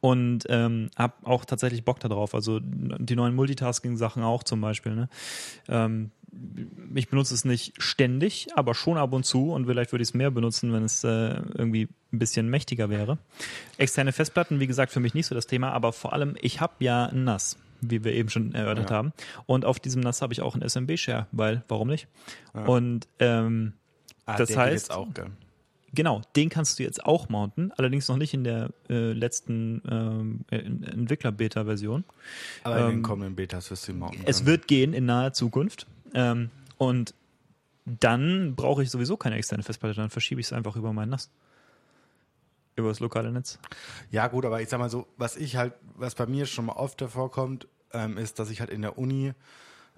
[0.05, 2.35] und ähm, habe auch tatsächlich Bock darauf.
[2.35, 4.95] Also die neuen Multitasking-Sachen auch zum Beispiel.
[4.95, 5.09] Ne?
[5.67, 6.11] Ähm,
[6.95, 10.15] ich benutze es nicht ständig, aber schon ab und zu und vielleicht würde ich es
[10.15, 13.17] mehr benutzen, wenn es äh, irgendwie ein bisschen mächtiger wäre.
[13.79, 16.75] Externe Festplatten, wie gesagt, für mich nicht so das Thema, aber vor allem, ich habe
[16.81, 18.97] ja ein NAS, wie wir eben schon erörtert Ja.
[18.97, 19.13] haben.
[19.47, 22.09] Und auf diesem NAS habe ich auch einen SMB-Share, weil, warum nicht?
[22.53, 23.73] Und ähm,
[24.27, 25.27] Ah, Das heißt- auch, gell?
[25.95, 30.41] Genau, den kannst du jetzt auch mounten, allerdings noch nicht in der äh, letzten ähm,
[30.51, 32.05] äh, Entwickler-Beta-Version.
[32.65, 34.47] Aber in den ähm, kommenden Betas wirst du ihn mounten Es können.
[34.49, 35.87] wird gehen in naher Zukunft.
[36.15, 37.15] Ähm, und
[37.85, 41.31] dann brauche ich sowieso keine externe Festplatte, dann verschiebe ich es einfach über mein NAS.
[42.77, 43.59] Über das lokale Netz.
[44.11, 46.73] Ja, gut, aber ich sag mal so, was ich halt, was bei mir schon mal
[46.73, 49.33] oft vorkommt, ähm, ist, dass ich halt in der Uni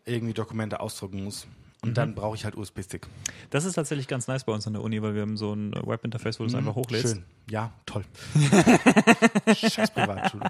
[0.04, 1.46] irgendwie Dokumente ausdrucken muss.
[1.82, 3.06] Und dann brauche ich halt USB-Stick.
[3.50, 5.72] Das ist tatsächlich ganz nice bei uns an der Uni, weil wir haben so ein
[5.72, 7.14] Webinterface, wo du es einfach hochlädst.
[7.14, 7.24] Schön.
[7.48, 8.04] Ja, toll.
[9.54, 10.46] Scheiß Privatschule.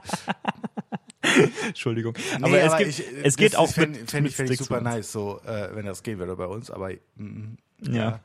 [1.66, 2.14] Entschuldigung.
[2.38, 4.80] Nee, aber es, gibt, ich, es geht auch fände mit, fänd ich, fänd ich super
[4.80, 8.20] nice, so, äh, wenn das gehen würde bei uns, aber mm, Ja.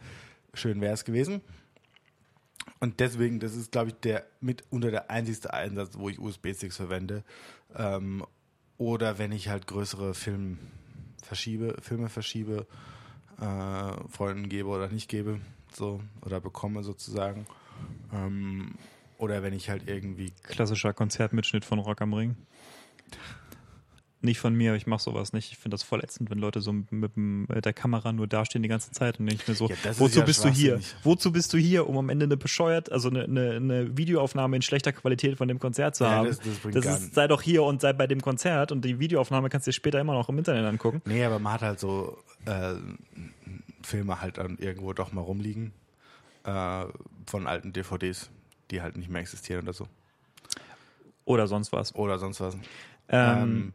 [0.54, 1.42] schön wäre es gewesen.
[2.80, 7.24] Und deswegen, das ist, glaube ich, der mitunter der einzigste Einsatz, wo ich USB-Sticks verwende.
[7.76, 8.24] Ähm,
[8.78, 10.58] oder wenn ich halt größere Film
[11.32, 12.68] verschiebe, Filme verschiebe,
[13.40, 15.40] äh, Freunden gebe oder nicht gebe,
[15.72, 17.46] so, oder bekomme sozusagen.
[18.12, 18.76] Ähm,
[19.18, 22.36] oder wenn ich halt irgendwie Klassischer Konzertmitschnitt von Rock am Ring.
[24.24, 25.52] Nicht von mir, ich mache sowas nicht.
[25.52, 28.70] Ich finde das voll ätzend, wenn Leute so mit, mit der Kamera nur dastehen die
[28.70, 30.80] ganze Zeit und denke ich mir so, Ja, wozu ja bist du hier?
[31.04, 34.62] Wozu bist du hier, um am Ende eine bescheuert, also eine, eine, eine Videoaufnahme in
[34.62, 36.28] schlechter Qualität von dem Konzert zu Ja, haben?
[36.28, 39.50] das- das das ist, sei doch hier und sei bei dem Konzert und die Videoaufnahme
[39.50, 41.02] kannst du dir später immer noch im Internet angucken.
[41.06, 42.16] Nee, aber man hat halt so
[42.46, 42.76] äh,
[43.82, 45.74] Filme halt dann irgendwo doch mal rumliegen
[46.44, 46.86] äh,
[47.26, 48.30] von alten DVDs,
[48.70, 49.88] die halt nicht mehr existieren oder so.
[51.26, 51.96] Oder sonst was.
[51.96, 52.58] Oder sonst was.
[53.12, 53.74] Ähm,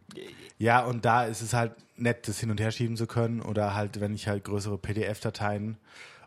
[0.59, 3.43] Ja, und da ist es halt nett, das hin und her schieben zu können.
[3.43, 5.76] Oder halt, wenn ich halt größere PDF-Dateien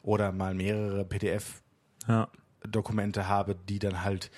[0.03, 3.27] oder mal mehrere PDF-Dokumente ja.
[3.27, 4.29] habe, die dann halt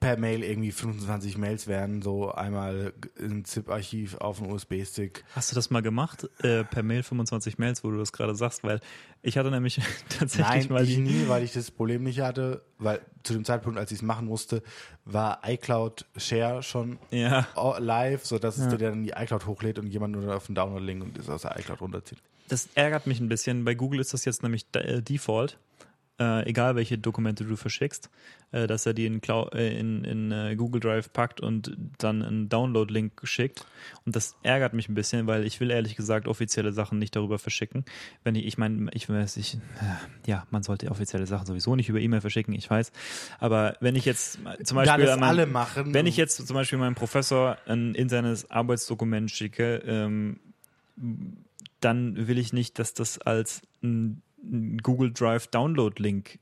[0.00, 5.24] per Mail irgendwie 25 Mails werden, so einmal ein ZIP-Archiv auf einen USB-Stick.
[5.34, 6.28] Hast du das mal gemacht?
[6.42, 8.80] Äh, per Mail 25 Mails, wo du das gerade sagst, weil
[9.22, 13.00] ich hatte nämlich tatsächlich Nein, mal ich nie, weil ich das Problem nicht hatte, weil
[13.22, 14.62] zu dem Zeitpunkt, als ich es machen musste,
[15.04, 17.46] war iCloud Share schon Ja.
[17.78, 21.16] live, sodass es dir dann die iCloud hochlädt und jemand nur auf den Download-Link und
[21.18, 22.18] es aus der iCloud runterzieht.
[22.48, 23.64] Das ärgert mich ein bisschen.
[23.64, 25.58] Bei Google ist das jetzt nämlich äh, Default.
[26.16, 28.08] Äh, egal welche Dokumente du verschickst,
[28.52, 32.22] äh, dass er die in, Clou äh, in, in äh, Google Drive packt und dann
[32.22, 33.66] einen Download-Link schickt.
[34.06, 37.40] Und das ärgert mich ein bisschen, weil ich will ehrlich gesagt offizielle Sachen nicht darüber
[37.40, 37.84] verschicken.
[38.22, 41.88] Wenn ich, ich meine, ich weiß, ich, äh, ja, man sollte offizielle Sachen sowieso nicht
[41.88, 42.92] über E-Mail verschicken, ich weiß.
[43.40, 45.92] Aber wenn ich jetzt zum Da Beispiel alle machen.
[45.94, 50.38] wenn ich jetzt zum Beispiel meinem Professor ein internes Arbeitsdokument schicke, ähm,
[51.80, 54.22] dann will ich nicht, dass das als ein
[54.82, 56.38] Google Drive Download-Link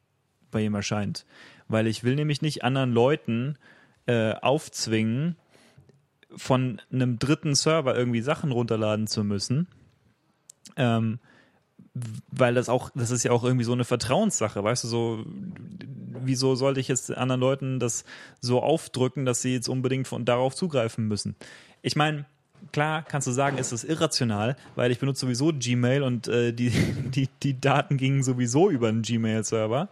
[0.50, 1.24] bei ihm erscheint.
[1.68, 3.56] Weil ich will nämlich nicht anderen Leuten
[4.06, 5.36] äh, aufzwingen,
[6.36, 9.68] von einem dritten Server irgendwie Sachen runterladen zu müssen.
[10.76, 11.18] Ähm,
[12.30, 16.54] weil das auch, das ist ja auch irgendwie so eine Vertrauenssache, weißt du, so, wieso
[16.54, 18.04] sollte ich jetzt anderen Leuten das
[18.40, 21.36] so aufdrücken, dass sie jetzt unbedingt von darauf zugreifen müssen?
[21.82, 22.24] Ich meine,
[22.72, 26.70] klar kannst du sagen, es ist irrational, weil ich benutze sowieso Gmail und äh, die,
[27.14, 29.88] die, die Daten gingen sowieso über einen Gmail-Server.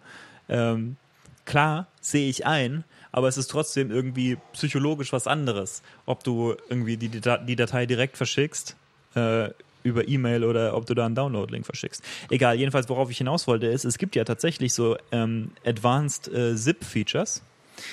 [0.49, 0.97] Ähm,
[1.45, 6.97] klar, sehe ich ein, aber es ist trotzdem irgendwie psychologisch was anderes, ob du irgendwie
[6.97, 8.77] die, die Datei direkt verschickst
[9.15, 9.51] äh,
[9.83, 12.03] über E-Mail oder ob du da einen Download-Link verschickst.
[12.29, 16.55] Egal, jedenfalls, worauf ich hinaus wollte, ist, es gibt ja tatsächlich so ähm, Advanced äh,
[16.55, 17.43] Zip-Features.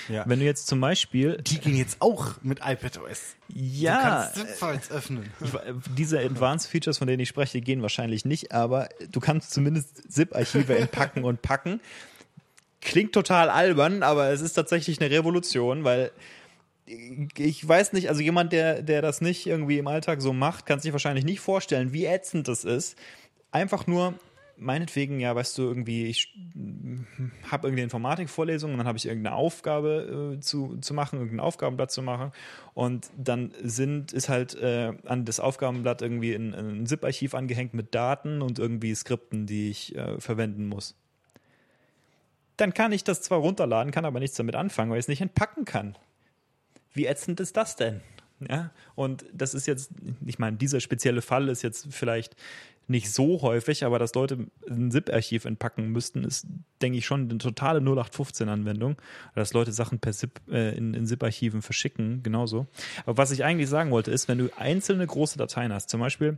[0.09, 0.23] Ja.
[0.27, 3.35] Wenn du jetzt zum Beispiel die gehen jetzt auch mit iPadOS.
[3.53, 5.29] ja, Du kannst ZIP-Files öffnen.
[5.97, 10.77] diese Advanced Features, von denen ich spreche, gehen wahrscheinlich nicht, aber du kannst zumindest ZIP-Archive
[10.77, 11.81] entpacken und packen.
[12.81, 16.11] Klingt total albern, aber es ist tatsächlich eine Revolution, weil
[17.35, 20.79] ich weiß nicht, also jemand, der, der das nicht irgendwie im Alltag so macht, kann
[20.79, 22.97] sich wahrscheinlich nicht vorstellen, wie ätzend das ist.
[23.51, 24.13] Einfach nur,
[24.58, 26.34] meinetwegen, ja, weißt du, irgendwie, ich
[27.49, 31.91] habe irgendwie Informatikvorlesung und dann habe ich irgendeine Aufgabe äh, zu, zu machen, irgendein Aufgabenblatt
[31.91, 32.32] zu machen
[32.74, 37.93] und dann sind, ist halt äh, an das Aufgabenblatt irgendwie ein, ein ZIP-Archiv angehängt mit
[37.93, 40.95] Daten und irgendwie Skripten, die ich äh, verwenden muss.
[42.58, 45.22] Dann kann ich das zwar runterladen, kann aber nichts damit anfangen, weil ich es nicht
[45.22, 45.95] entpacken kann.
[46.93, 48.01] Wie ätzend ist das denn?
[48.39, 49.91] Ja, und das ist jetzt,
[50.26, 52.36] ich meine, dieser spezielle Fall ist jetzt vielleicht
[52.88, 56.47] nicht so häufig, aber dass Leute ein ZIP-Archiv entpacken müssten, ist,
[56.81, 58.95] denke ich, schon eine totale 0815-Anwendung.
[59.35, 62.67] Dass Leute Sachen per ZIP äh, in, in ZIP-Archiven verschicken, genauso.
[63.05, 66.38] Aber was ich eigentlich sagen wollte, ist, wenn du einzelne große Dateien hast, zum Beispiel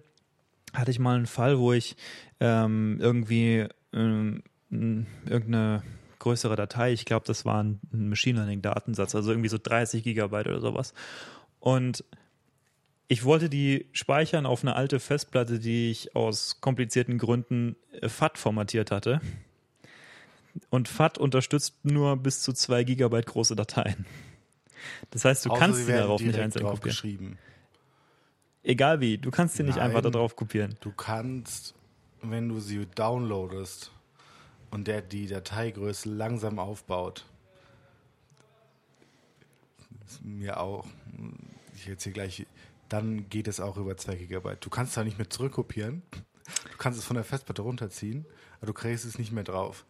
[0.74, 1.96] hatte ich mal einen Fall, wo ich
[2.40, 5.84] ähm, irgendwie ähm, irgendeine
[6.20, 10.62] größere Datei, ich glaube, das war ein Machine Learning-Datensatz, also irgendwie so 30 Gigabyte oder
[10.62, 10.94] sowas.
[11.60, 12.04] Und
[13.12, 18.38] ich wollte die speichern auf eine alte Festplatte, die ich aus komplizierten Gründen äh, FAT
[18.38, 19.20] formatiert hatte.
[20.70, 24.06] Und FAT unterstützt nur bis zu 2 Gigabyte große Dateien.
[25.10, 26.82] Das heißt, du Außer kannst sie darauf nicht einzeln kopieren.
[26.84, 27.38] geschrieben.
[28.62, 30.14] Egal wie, du kannst die nicht einfach da Nein.
[30.14, 30.78] drauf kopieren.
[30.80, 31.74] Du kannst,
[32.22, 33.92] wenn du sie downloadest
[34.70, 37.26] und der die Dateigröße langsam aufbaut,
[40.06, 40.86] ist mir auch,
[41.76, 42.46] ich erzähle gleich,
[42.90, 44.66] dann geht es auch über 2 Gigabyte.
[44.66, 46.04] Du kannst da nicht mehr zurückkopieren,
[46.72, 48.26] Du kannst es von der Festplatte runterziehen,
[48.58, 49.86] aber du kriegst es nicht mehr drauf.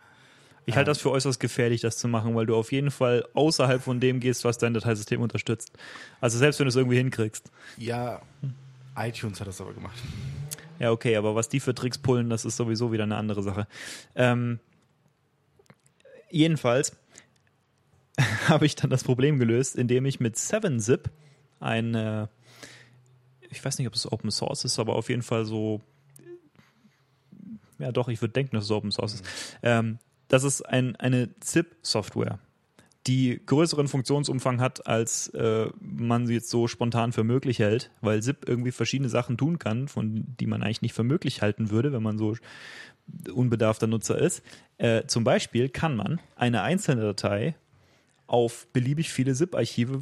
[0.65, 3.81] Ich halte das für äußerst gefährlich, das zu machen, weil du auf jeden Fall außerhalb
[3.81, 5.71] von dem gehst, was dein Dateisystem unterstützt.
[6.21, 7.49] Also selbst wenn du es irgendwie hinkriegst.
[7.77, 8.21] Ja,
[8.95, 9.97] iTunes hat das aber gemacht.
[10.77, 13.67] Ja, okay, aber was die für Tricks pullen, das ist sowieso wieder eine andere Sache.
[14.15, 14.59] Ähm,
[16.29, 16.95] jedenfalls
[18.47, 21.09] habe ich dann das Problem gelöst, indem ich mit 7-Zip
[21.59, 22.27] ein, äh,
[23.49, 25.81] ich weiß nicht, ob es Open Source ist, aber auf jeden Fall so,
[27.77, 29.25] ja doch, ich würde denken, dass es Open Source ist.
[29.63, 32.39] Ähm, das ist ein, eine ZIP-Software,
[33.07, 38.21] die größeren Funktionsumfang hat, als äh, man sie jetzt so spontan für möglich hält, weil
[38.21, 41.91] ZIP irgendwie verschiedene Sachen tun kann, von die man eigentlich nicht für möglich halten würde,
[41.91, 42.35] wenn man so
[43.33, 44.43] unbedarfter Nutzer ist.
[44.77, 47.55] Äh, zum Beispiel kann man eine einzelne Datei
[48.27, 50.01] auf beliebig viele ZIP-Archive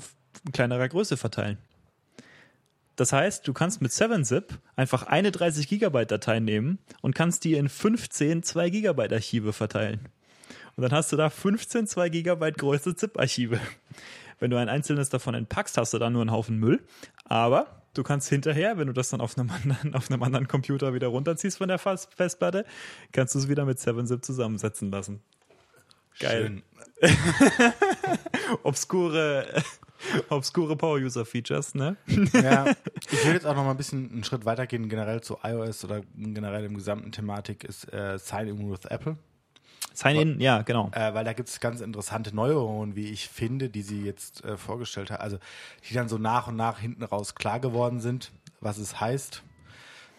[0.51, 1.57] kleinerer Größe verteilen.
[2.97, 7.53] Das heißt, du kannst mit 7-Zip einfach eine 30 Gigabyte Datei nehmen und kannst die
[7.53, 10.09] in 15 2 Gigabyte Archive verteilen.
[10.75, 13.59] Und dann hast du da 15 2 Gigabyte große ZIP-Archive.
[14.39, 16.83] Wenn du ein einzelnes davon entpackst, hast du da nur einen Haufen Müll.
[17.25, 20.93] Aber du kannst hinterher, wenn du das dann auf einem anderen, auf einem anderen Computer
[20.95, 22.65] wieder runterziehst von der Festplatte,
[23.11, 25.21] kannst du es wieder mit 7-Zip zusammensetzen lassen.
[26.19, 26.41] Geil.
[26.41, 26.63] Schön.
[28.63, 29.45] obskure,
[30.29, 31.97] obskure Power-User-Features, ne?
[32.33, 32.65] Ja,
[33.11, 36.01] ich will jetzt auch noch mal ein bisschen einen Schritt weitergehen, generell zu iOS oder
[36.15, 39.17] generell im gesamten Thematik ist äh, Sign in with Apple.
[39.93, 40.91] Sign-in, ja, genau.
[40.93, 44.55] Äh, weil da gibt es ganz interessante Neuerungen, wie ich finde, die sie jetzt äh,
[44.55, 45.21] vorgestellt hat.
[45.21, 45.39] Also
[45.89, 48.31] die dann so nach und nach hinten raus klar geworden sind,
[48.61, 49.41] was es heißt,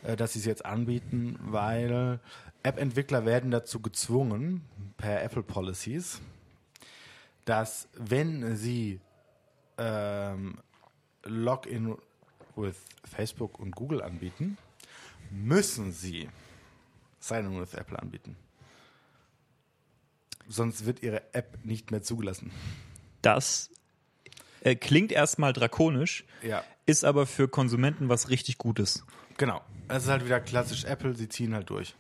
[0.03, 2.19] äh, dass sie es jetzt anbieten, weil
[2.65, 4.63] App-Entwickler werden dazu gezwungen,
[4.97, 6.21] per Apple Policies,
[7.45, 9.01] dass wenn sie
[9.79, 10.59] ähm,
[11.25, 11.97] Login
[12.57, 14.59] with Facebook und Google anbieten,
[15.31, 16.29] müssen sie
[17.21, 18.37] Sign-in with Apple anbieten.
[20.49, 22.51] Sonst wird ihre App nicht mehr zugelassen.
[23.23, 23.71] Das
[24.63, 29.05] äh, klingt erstmal drakonisch, Ja, ist aber für Konsumenten was richtig Gutes.
[29.37, 29.63] genau.
[29.89, 31.95] Es ist halt wieder klassisch Apple, sie ziehen halt durch.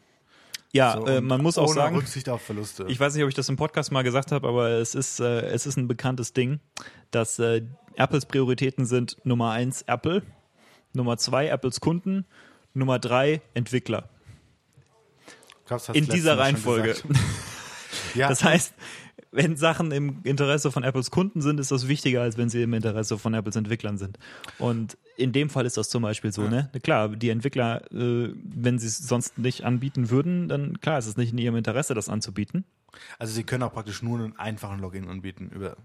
[0.72, 2.84] Ja, So, äh, man muss auch sagen, Rücksicht auf Verluste.
[2.88, 5.40] ich weiß nicht, ob ich das im Podcast mal gesagt habe, aber es ist, äh,
[5.46, 6.60] es ist ein bekanntes Ding,
[7.10, 7.62] dass äh,
[7.96, 10.22] Apples Prioritäten sind Nummer eins Apple,
[10.92, 12.26] Nummer zwei Apples Kunden,
[12.74, 14.08] Nummer drei Entwickler.
[15.70, 16.96] Hast In dieser Reihenfolge.
[18.14, 18.74] ja, Das heißt,
[19.38, 22.74] wenn Sachen im Interesse von Apples Kunden sind, ist das wichtiger, als wenn sie im
[22.74, 24.18] Interesse von Apples Entwicklern sind.
[24.58, 26.70] Und in dem Fall ist das zum Beispiel so, ne?
[26.82, 31.16] Klar, die Entwickler, äh, wenn sie es sonst nicht anbieten würden, dann klar ist es
[31.16, 32.64] nicht in ihrem Interesse, das anzubieten.
[33.18, 35.76] also sie können auch praktisch nur einen einfachen Login anbieten über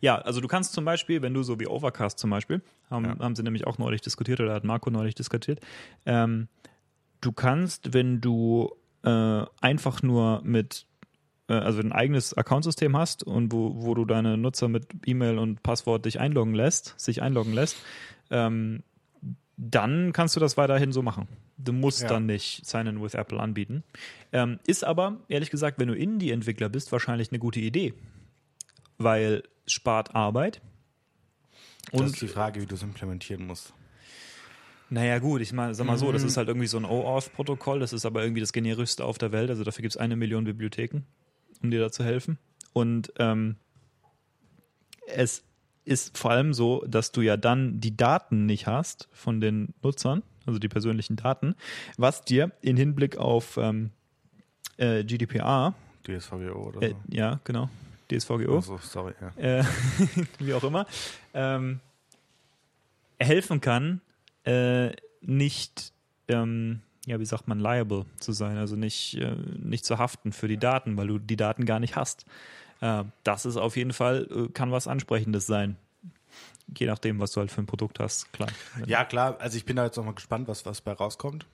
[0.00, 3.18] Ja, also du kannst zum Beispiel, wenn du so wie Overcast zum Beispiel, haben, Ja.
[3.18, 5.60] haben sie nämlich auch neulich diskutiert oder hat Marco neulich diskutiert,
[6.06, 6.48] ähm,
[7.20, 8.70] du kannst, wenn du
[9.04, 10.86] äh, einfach nur mit,
[11.54, 16.04] also ein eigenes Accountsystem hast und wo, wo du deine Nutzer mit E-Mail und Passwort
[16.04, 17.76] dich einloggen lässt, sich einloggen lässt,
[18.30, 18.82] ähm,
[19.56, 21.26] dann kannst du das weiterhin so machen.
[21.56, 22.08] Du musst Ja.
[22.08, 23.82] dann nicht Sign-in with Apple anbieten.
[24.32, 27.94] Ähm, ist aber, ehrlich gesagt, wenn du Indie-Entwickler bist, wahrscheinlich eine gute Idee.
[28.98, 30.60] Weil es spart Arbeit.
[31.90, 33.72] das Und ist die Frage, wie du es implementieren musst.
[34.90, 36.28] naja, gut, ich mal, sag mal so, das Mhm.
[36.28, 39.50] ist halt irgendwie so ein OAuth-Protokoll, das ist aber irgendwie das generischste auf der Welt,
[39.50, 41.00] also dafür gibt es eine Million Bibliotheken,
[41.62, 42.38] um dir da zu helfen.
[42.72, 43.56] Und ähm,
[45.06, 45.42] es
[45.84, 50.22] ist vor allem so, dass du ja dann die Daten nicht hast von den Nutzern,
[50.46, 51.54] also die persönlichen Daten,
[51.96, 53.90] was dir in Hinblick auf ähm,
[54.76, 55.74] äh, GDPR,
[56.06, 56.96] DSVGO oder äh, so.
[57.08, 57.70] ja, genau,
[58.10, 59.60] DSVGO, Ach so, sorry, ja.
[59.60, 59.64] äh,
[60.38, 60.86] wie auch immer,
[61.32, 61.80] ähm,
[63.18, 64.00] helfen kann,
[64.44, 64.90] äh,
[65.20, 65.92] nicht,
[66.28, 70.48] ähm, ja, wie sagt man, liable zu sein, also nicht, äh, nicht zu haften für
[70.48, 72.26] die Daten, weil du die Daten gar nicht hast.
[72.80, 75.76] Äh, das ist auf jeden Fall, äh, kann was Ansprechendes sein.
[76.76, 78.50] Je nachdem, was du halt für ein Produkt hast, klar.
[78.86, 81.46] Ja, klar, also ich bin da jetzt noch mal gespannt, was, was bei rauskommt.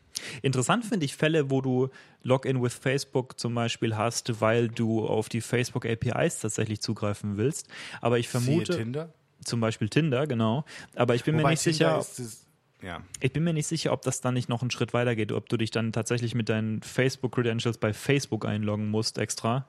[0.43, 1.89] Interessant finde ich Fälle, wo du
[2.23, 7.69] Login with Facebook zum Beispiel hast, weil du auf die Facebook APIs tatsächlich zugreifen willst.
[8.01, 9.13] Aber ich vermute, Siehe Tinder.
[9.45, 10.65] zum Beispiel Tinder, genau.
[10.97, 12.44] Aber ich bin mir Wobei nicht Tinder sicher, ist
[12.85, 13.01] ja.
[13.21, 15.49] ich bin mir nicht sicher, ob das dann nicht noch einen Schritt weiter geht, ob
[15.49, 19.67] du dich dann tatsächlich mit deinen Facebook-Credentials bei Facebook einloggen musst extra,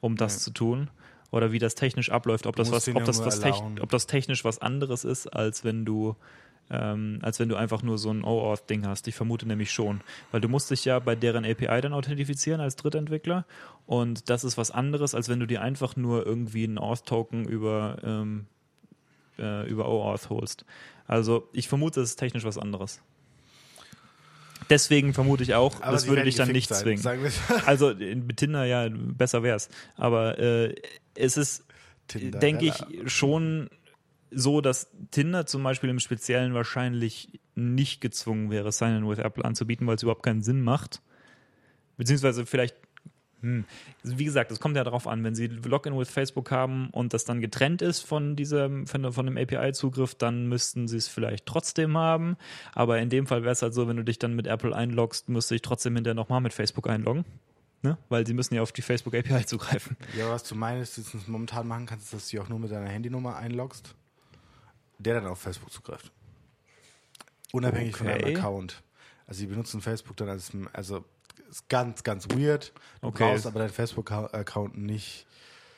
[0.00, 0.40] um das Ja.
[0.40, 0.90] zu tun.
[1.30, 3.44] Oder wie das technisch abläuft, ob das, was, ob, das was
[3.80, 6.14] ob das technisch was anderes ist, als wenn du
[6.70, 9.06] ähm, als wenn du einfach nur so ein OAuth-Ding hast.
[9.08, 10.00] Ich vermute nämlich schon.
[10.30, 13.44] Weil du musst dich ja bei deren API dann authentifizieren als Drittentwickler.
[13.86, 17.98] Und das ist was anderes, als wenn du dir einfach nur irgendwie einen Auth-Token über,
[18.02, 18.46] ähm,
[19.38, 20.64] äh, über OAuth holst.
[21.06, 23.00] Also ich vermute, es ist technisch was anderes.
[24.70, 27.02] Deswegen vermute ich auch, Aber das würde dich dann nicht sein, zwingen.
[27.02, 27.32] sagen wir-
[27.68, 29.68] Also in mit Tinder ja, besser wär's.
[29.96, 30.74] Aber äh,
[31.14, 31.64] es ist,
[32.14, 32.74] denke ich,
[33.12, 33.68] schon
[34.30, 39.86] so, dass Tinder zum Beispiel im Speziellen wahrscheinlich nicht gezwungen wäre, Sign-in with Apple anzubieten,
[39.86, 41.02] weil es überhaupt keinen Sinn macht.
[41.98, 42.76] Beziehungsweise vielleicht,
[43.42, 43.64] hm,
[44.02, 47.24] wie gesagt, es kommt ja darauf an, wenn Sie Login with Facebook haben und das
[47.24, 51.98] dann getrennt ist von diesem, von, von dem API-Zugriff, dann müssten Sie es vielleicht trotzdem
[51.98, 52.36] haben.
[52.74, 55.28] Aber in dem Fall wäre es halt so, wenn du dich dann mit Apple einloggst,
[55.28, 57.24] müsste ich trotzdem hinterher nochmal mit Facebook einloggen.
[57.84, 57.98] Ne?
[58.08, 59.96] Weil sie müssen ja auf die Facebook API zugreifen.
[60.16, 62.48] Ja, was du meinst, dass du es momentan machen kannst, ist, dass du dich auch
[62.48, 63.96] nur mit deiner Handynummer einloggst,
[64.98, 66.12] der dann auf Facebook zugreift.
[67.52, 68.22] Unabhängig von Okay.
[68.22, 68.82] deinem Account.
[69.26, 71.04] Also sie benutzen Facebook dann als, also
[71.50, 72.72] ist ganz, ganz weird.
[73.00, 73.24] Du Okay.
[73.24, 75.26] brauchst aber deinen Facebook-Account nicht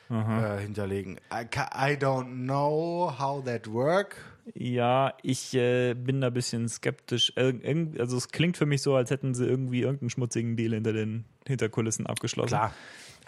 [0.09, 1.17] äh, hinterlegen.
[1.33, 4.15] I, I don't know how that work.
[4.53, 7.33] Ja, ich äh, bin da ein bisschen skeptisch.
[7.35, 7.53] Äh,
[7.97, 11.25] also es klingt für mich so, als hätten sie irgendwie irgendeinen schmutzigen Deal hinter den
[11.47, 12.49] Hinterkulissen abgeschlossen.
[12.57, 12.73] Klar.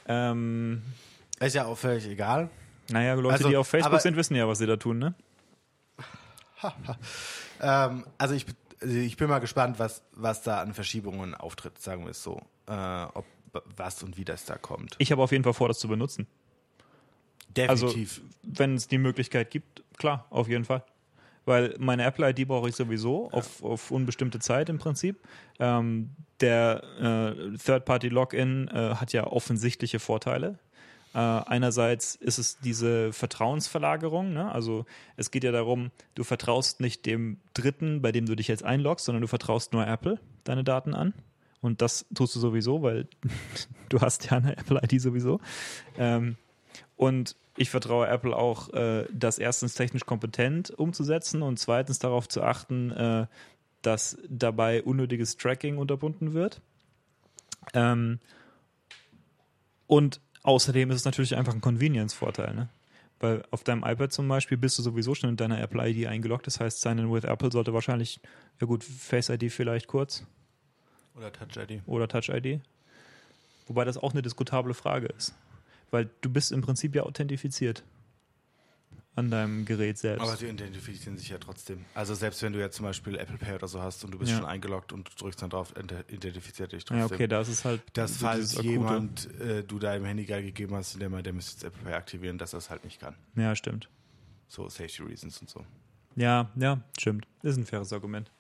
[0.08, 0.84] Ähm,
[1.40, 2.50] Ist ja auch völlig egal.
[2.90, 5.14] naja, Leute, Also, die auf Facebook aber- sind, wissen ja, was sie da tun, ne?
[7.60, 8.46] Ähm, also ich,
[8.82, 12.42] also ich bin mal gespannt, was, was da an Verschiebungen auftritt, sagen wir es so.
[12.68, 13.26] Äh, ob
[13.76, 14.96] was und wie das da kommt.
[15.00, 16.28] Ich habe auf jeden Fall vor, das zu benutzen.
[17.58, 18.22] Also, Definitiv.
[18.44, 20.84] wenn es die Möglichkeit gibt, klar, auf jeden Fall.
[21.46, 25.22] Weil meine Apple-ID brauche ich sowieso auf, auf unbestimmte Zeit im Prinzip.
[25.60, 26.12] Ähm,
[26.42, 30.60] der äh, Third-Party-Login äh, hat ja offensichtliche Vorteile.
[31.14, 34.52] Äh, einerseits ist es diese Vertrauensverlagerung, ne?
[34.52, 34.86] also
[35.16, 39.06] es geht ja darum, du vertraust nicht dem Dritten, bei dem du dich jetzt einloggst,
[39.06, 41.14] sondern du vertraust nur Apple deine Daten an.
[41.62, 43.08] Und das tust du sowieso, weil
[43.90, 45.40] du hast ja eine Apple-ID sowieso.
[45.98, 46.36] Ähm,
[46.96, 52.44] und ich vertraue Apple auch, äh, das erstens technisch kompetent umzusetzen und zweitens darauf zu
[52.44, 53.28] achten, äh,
[53.82, 56.62] dass dabei unnötiges Tracking unterbunden wird.
[57.74, 58.20] Ähm,
[59.88, 62.56] und außerdem ist es natürlich einfach ein Convenience-Vorteil.
[62.56, 62.70] Ne?
[63.20, 66.48] Weil auf deinem iPad zum Beispiel bist du sowieso schon in deiner Apple-ID eingeloggt.
[66.48, 68.22] Das heißt, Sign-in with Apple sollte wahrscheinlich,
[68.62, 70.26] ja gut, Face-ID vielleicht kurz
[71.16, 71.82] Oder Touch-ID.
[71.86, 72.62] oder Touch-ID.
[73.68, 75.36] Wobei das auch eine diskutable Frage ist.
[75.92, 77.84] Weil du bist im Prinzip ja authentifiziert
[79.18, 80.22] an deinem Gerät selbst.
[80.22, 81.84] Aber sie identifizieren sich ja trotzdem.
[81.94, 84.32] Also selbst wenn du jetzt zum Beispiel Apple Pay oder so hast und du bist
[84.32, 84.38] Ja.
[84.38, 87.00] schon eingeloggt und du drückst dann drauf, ent- identifiziert dich trotzdem.
[87.00, 87.82] ja, okay, da ist es halt.
[87.94, 88.68] Dass so falls Akute.
[88.70, 92.54] jemand äh, du deinem Handy gegeben hast, der, der müsste jetzt Apple Pay aktivieren, dass
[92.54, 93.16] er es halt nicht kann.
[93.36, 93.90] Ja, stimmt.
[94.48, 95.66] So Safety Reasons und so.
[96.16, 97.28] Ja, ja, stimmt.
[97.44, 98.32] Ist ein faires Argument.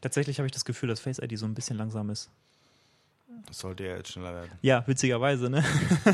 [0.00, 2.30] Tatsächlich habe ich das Gefühl, dass Face ID so ein bisschen langsam ist.
[3.46, 4.50] Das sollte ja jetzt schneller werden.
[4.62, 5.64] Ja, witzigerweise, ne?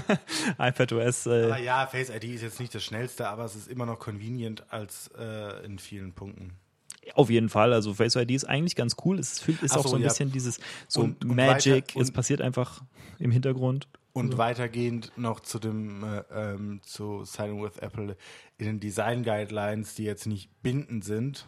[0.58, 1.26] iPadOS.
[1.26, 4.64] Äh, ja, Face ID ist jetzt nicht das schnellste, aber es ist immer noch convenient
[4.72, 6.52] als äh, in vielen Punkten.
[7.14, 7.72] auf jeden Fall.
[7.72, 9.18] Also Face ID ist eigentlich ganz cool.
[9.18, 10.08] Es fühlt, ist Ach auch so, so ein ja.
[10.08, 11.88] bisschen dieses so Und- und Magic.
[11.88, 12.82] weiter- es und- passiert einfach
[13.18, 13.88] im Hintergrund.
[14.12, 18.16] Und weitergehend noch zu dem äh, ähm, zu Signing with Apple
[18.58, 21.46] in den Design Guidelines, die jetzt nicht bindend sind,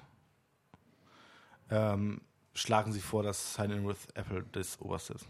[1.70, 2.20] ähm,
[2.55, 5.27] schlagen sie vor, dass Sign-in with Apple das oberste ist.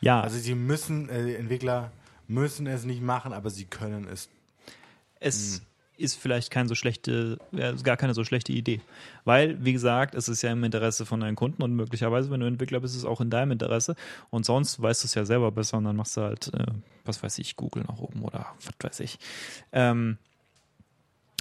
[0.00, 1.90] Ja, Also sie müssen, äh, die Entwickler
[2.28, 4.28] müssen es nicht machen, aber sie können es.
[5.20, 5.66] es Hm.
[6.04, 8.80] ist vielleicht kein so schlechte, ist gar keine so schlechte Idee.
[9.24, 12.46] Weil, wie gesagt, es ist ja im Interesse von deinen Kunden und möglicherweise, wenn du
[12.46, 13.94] Entwickler bist, ist es auch in deinem Interesse.
[14.30, 16.66] Und sonst weißt du es ja selber besser und dann machst du halt, äh,
[17.04, 19.18] was weiß ich, Google nach oben oder was weiß ich.
[19.72, 20.18] Ähm,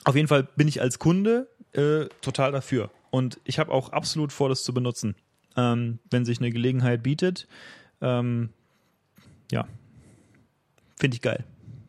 [0.04, 2.92] auf jeden Fall bin ich als Kunde äh, total dafür.
[3.10, 5.16] Und ich habe auch absolut vor, das zu benutzen.
[5.56, 7.48] Ähm, wenn sich eine Gelegenheit bietet,
[8.04, 8.50] ähm,
[9.52, 9.68] ja,
[11.00, 11.44] finde ich geil.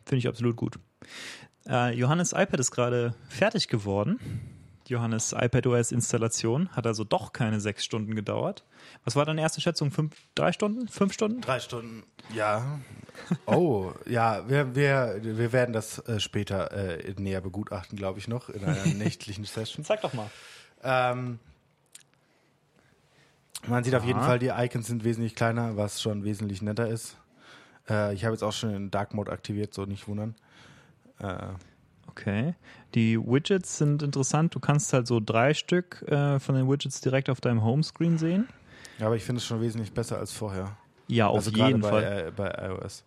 [0.05, 0.79] Finde ich absolut gut.
[1.67, 4.19] Äh, Johannes iPad ist gerade fertig geworden.
[4.87, 8.63] Johannes iPadOS Installation hat also doch keine sechs Stunden gedauert.
[9.03, 9.91] Was war deine erste Schätzung?
[9.91, 10.87] Fünf, drei Stunden?
[10.87, 11.41] Fünf Stunden?
[11.41, 12.03] Drei Stunden.
[12.33, 12.79] Ja.
[13.47, 18.49] Oh, ja, wir, wir, wir werden das äh, später äh, näher begutachten, glaube ich, noch
[18.49, 19.83] in einer nächtlichen Session.
[19.83, 20.29] Sag doch mal.
[20.83, 21.39] Ähm,
[23.67, 24.27] man sieht auf jeden Aha.
[24.27, 27.17] Fall, die Icons sind wesentlich kleiner, was schon wesentlich netter ist.
[27.89, 30.35] Äh, ich habe jetzt auch schon den Dark Mode aktiviert, so nicht wundern.
[31.19, 31.53] Äh,
[32.15, 32.55] Okay.
[32.93, 34.55] Die Widgets sind interessant.
[34.55, 38.47] Du kannst halt so drei Stück äh, von den Widgets direkt auf deinem Homescreen sehen.
[38.99, 40.77] ja, aber ich finde es schon wesentlich besser als vorher.
[41.07, 42.03] Ja, auf also gerade jeden bei, Fall.
[42.27, 43.03] Äh, bei iOS.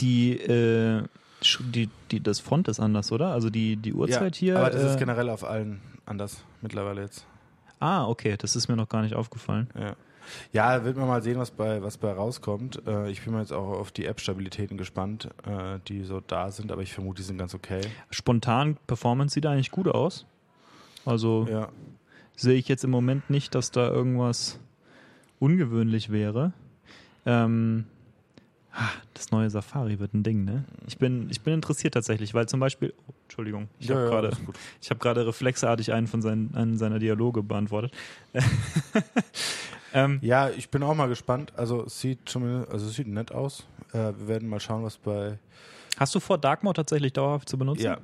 [0.00, 1.02] Die, äh,
[1.60, 3.32] die, die, das Font ist anders, oder?
[3.32, 4.58] Also die, die Uhrzeit hier.
[4.58, 7.26] aber das äh, ist generell auf allen anders mittlerweile jetzt.
[7.84, 9.68] Ah, okay, das ist mir noch gar nicht aufgefallen.
[9.78, 9.94] Ja.
[10.52, 12.80] Ja, wird man mal sehen, was bei, was bei rauskommt.
[12.86, 16.72] Äh, ich bin mal jetzt auch auf die App-Stabilitäten gespannt, äh, die so da sind,
[16.72, 17.82] aber ich vermute, die sind ganz okay.
[18.10, 20.24] Spontan Performance sieht eigentlich gut aus.
[21.04, 21.68] Also Ja.
[22.36, 24.58] sehe ich jetzt im Moment nicht, dass da irgendwas
[25.40, 26.54] ungewöhnlich wäre.
[27.26, 27.84] Ähm,
[29.14, 30.64] das neue Safari wird ein Ding, ne?
[30.86, 34.10] Ich bin, ich bin interessiert tatsächlich, weil zum Beispiel, oh, Entschuldigung, ich Ja, habe ja,
[34.10, 34.36] gerade,
[34.80, 37.92] ich habe gerade reflexartig einen von seinen, einen seiner Dialoge beantwortet.
[39.92, 41.52] ähm, Ja, ich bin auch mal gespannt.
[41.56, 43.64] Also es sieht schon, also es sieht nett aus.
[43.92, 45.38] Äh, wir werden mal schauen, was bei.
[45.98, 47.84] hast du vor, Dark Mode tatsächlich dauerhaft zu benutzen?
[47.84, 47.98] Ja,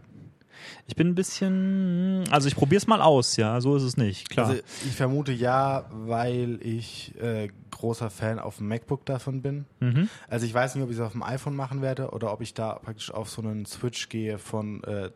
[0.86, 4.30] Ich bin ein bisschen, also ich probiere es mal aus, ja, so ist es nicht,
[4.30, 4.48] klar.
[4.48, 9.64] also ich vermute ja, weil ich äh, großer Fan auf dem MacBook davon bin.
[9.80, 10.08] mhm.
[10.28, 12.54] Also ich weiß nicht, ob ich es auf dem iPhone machen werde oder ob ich
[12.54, 15.10] da praktisch auf so einen Switch gehe von äh,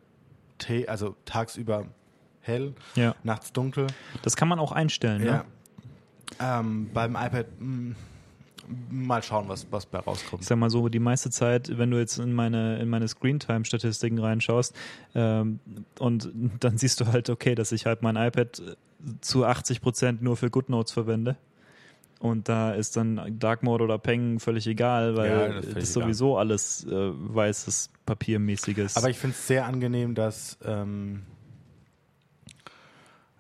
[0.59, 1.87] T, also tagsüber
[2.41, 3.87] hell, Ja, nachts dunkel.
[4.23, 5.45] das kann man auch einstellen, ne?
[6.41, 6.61] Ja.
[6.61, 7.95] Ähm, beim iPad mh,
[8.91, 10.43] mal schauen, was, was bei rauskommt.
[10.43, 14.19] ich sag mal so, die meiste Zeit, wenn du jetzt in meine, in meine Screentime-Statistiken
[14.19, 14.75] reinschaust,
[15.15, 15.61] ähm,
[15.99, 18.77] und dann siehst du halt, okay, dass ich halt mein iPad
[19.21, 21.37] zu 80 Prozent nur für GoodNotes verwende.
[22.21, 26.39] Und da ist dann Dark Mode oder Peng völlig egal, weil Ja, das das, sowieso
[26.39, 28.97] alles äh, weißes Papiermäßiges.
[28.97, 31.25] Aber ich finde es sehr angenehm, dass, ähm,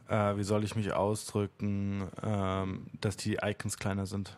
[0.08, 4.36] äh, wie soll ich mich ausdrücken, ähm, dass die Icons kleiner sind.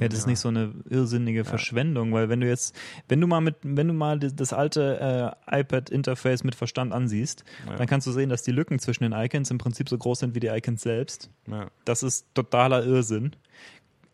[0.00, 2.74] Ja, das ist nicht so eine irrsinnige Verschwendung, weil wenn du jetzt,
[3.08, 7.44] wenn du mal mit, wenn du mal das, das alte äh, iPad-Interface mit Verstand ansiehst,
[7.68, 7.76] Ja.
[7.76, 10.34] dann kannst du sehen, dass die Lücken zwischen den Icons im Prinzip so groß sind
[10.34, 11.30] wie die Icons selbst.
[11.46, 11.68] Ja.
[11.84, 13.34] Das ist totaler Irrsinn.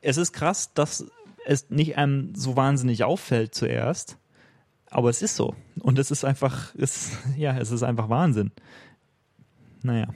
[0.01, 1.07] Es ist krass, dass
[1.47, 4.19] es nicht einem so wahnsinnig auffällt zuerst,
[4.91, 5.55] aber es ist so.
[5.81, 8.51] Und es ist einfach, es, ja, es ist einfach Wahnsinn.
[9.83, 10.09] Naja.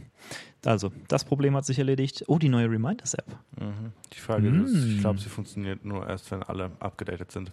[0.65, 2.25] Also, das Problem hat sich erledigt.
[2.27, 3.27] Oh, die neue Reminders-App.
[3.61, 3.93] Mhm.
[4.13, 4.65] Die Frage Mm.
[4.65, 7.53] ist, ich glaube, sie funktioniert nur erst, wenn alle abgedatet sind.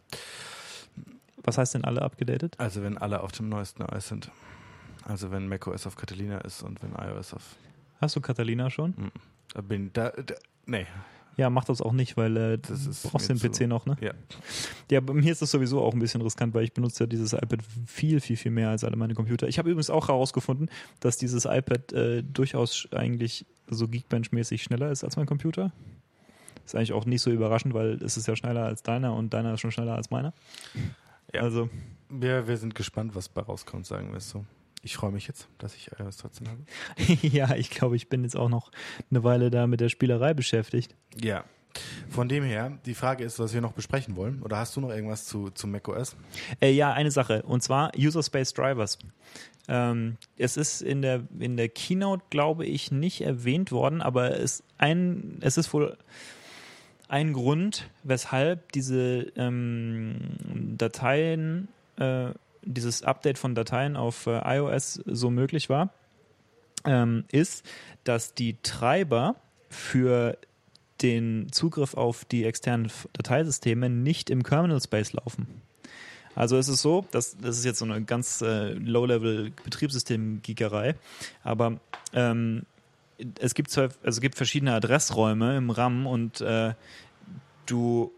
[1.43, 2.55] Was heißt denn alle abgedatet?
[2.59, 4.31] Also wenn alle auf dem neuesten iOS sind.
[5.05, 7.55] Also wenn macOS auf Catalina ist und wenn iOS auf...
[7.99, 8.93] Hast du Catalina schon?
[9.53, 10.35] Da bin da, da
[10.65, 10.87] nee,
[11.37, 13.97] Ja, mach das auch nicht, weil äh, Das ist brauchst den PC zu- noch, ne?
[14.01, 14.11] ja.
[14.91, 17.33] Ja, bei mir ist das sowieso auch ein bisschen riskant, weil ich benutze ja dieses
[17.33, 19.47] iPad viel, viel, viel mehr als alle meine Computer.
[19.47, 20.69] Ich habe übrigens auch herausgefunden,
[20.99, 25.71] dass dieses iPad äh, durchaus eigentlich so Geekbench-mäßig schneller ist als mein Computer.
[26.65, 29.55] Ist eigentlich auch nicht so überraschend, weil es ist ja schneller als deiner und deiner
[29.55, 30.33] ist schon schneller als meiner.
[31.33, 31.41] Ja.
[31.41, 31.69] Also,
[32.09, 34.45] Wir, wir sind gespannt, was bei rauskommt, sagen wir es so.
[34.85, 36.61] Ich freue mich jetzt, dass ich iOS 13 habe.
[37.27, 38.69] ja, ich glaube, ich bin jetzt auch noch
[39.09, 40.93] eine Weile da mit der Spielerei beschäftigt.
[41.21, 41.45] Ja.
[42.09, 44.43] Von dem her, die Frage ist, was wir noch besprechen wollen.
[44.43, 46.17] Oder hast du noch irgendwas zu, zu macOS?
[46.61, 48.99] Äh, ja, eine Sache, und zwar User Space Drivers.
[49.69, 54.63] Ähm, es ist in der, in der Keynote, glaube ich, nicht erwähnt worden, aber es,
[54.77, 55.97] ein, es ist wohl
[57.07, 60.17] ein Grund, weshalb diese ähm,
[60.77, 62.31] Dateien, äh,
[62.65, 65.93] dieses Update von Dateien auf äh, iOS so möglich war,
[66.85, 67.65] ähm, ist,
[68.03, 69.35] dass die Treiber
[69.69, 70.37] für
[71.01, 75.47] den Zugriff auf die externen Dateisysteme nicht im Kernel Space laufen.
[76.35, 80.95] Also es ist so, dass das ist jetzt so eine ganz äh, Low-Level Betriebssystem-Giegerei,
[81.43, 81.79] aber
[82.13, 82.63] ähm,
[83.39, 86.73] es gibt zwar, also es gibt verschiedene Adressräume im RAM und äh,
[87.67, 88.11] du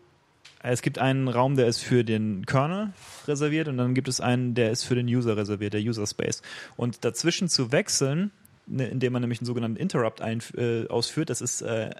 [0.71, 2.93] es gibt einen Raum, der ist für den Kernel
[3.27, 6.41] reserviert und dann gibt es einen, der ist für den User reserviert, der User Space.
[6.75, 8.31] Und dazwischen zu wechseln,
[8.67, 11.91] ne, indem man nämlich einen sogenannten Interrupt einf- äh, ausführt, das ist äh,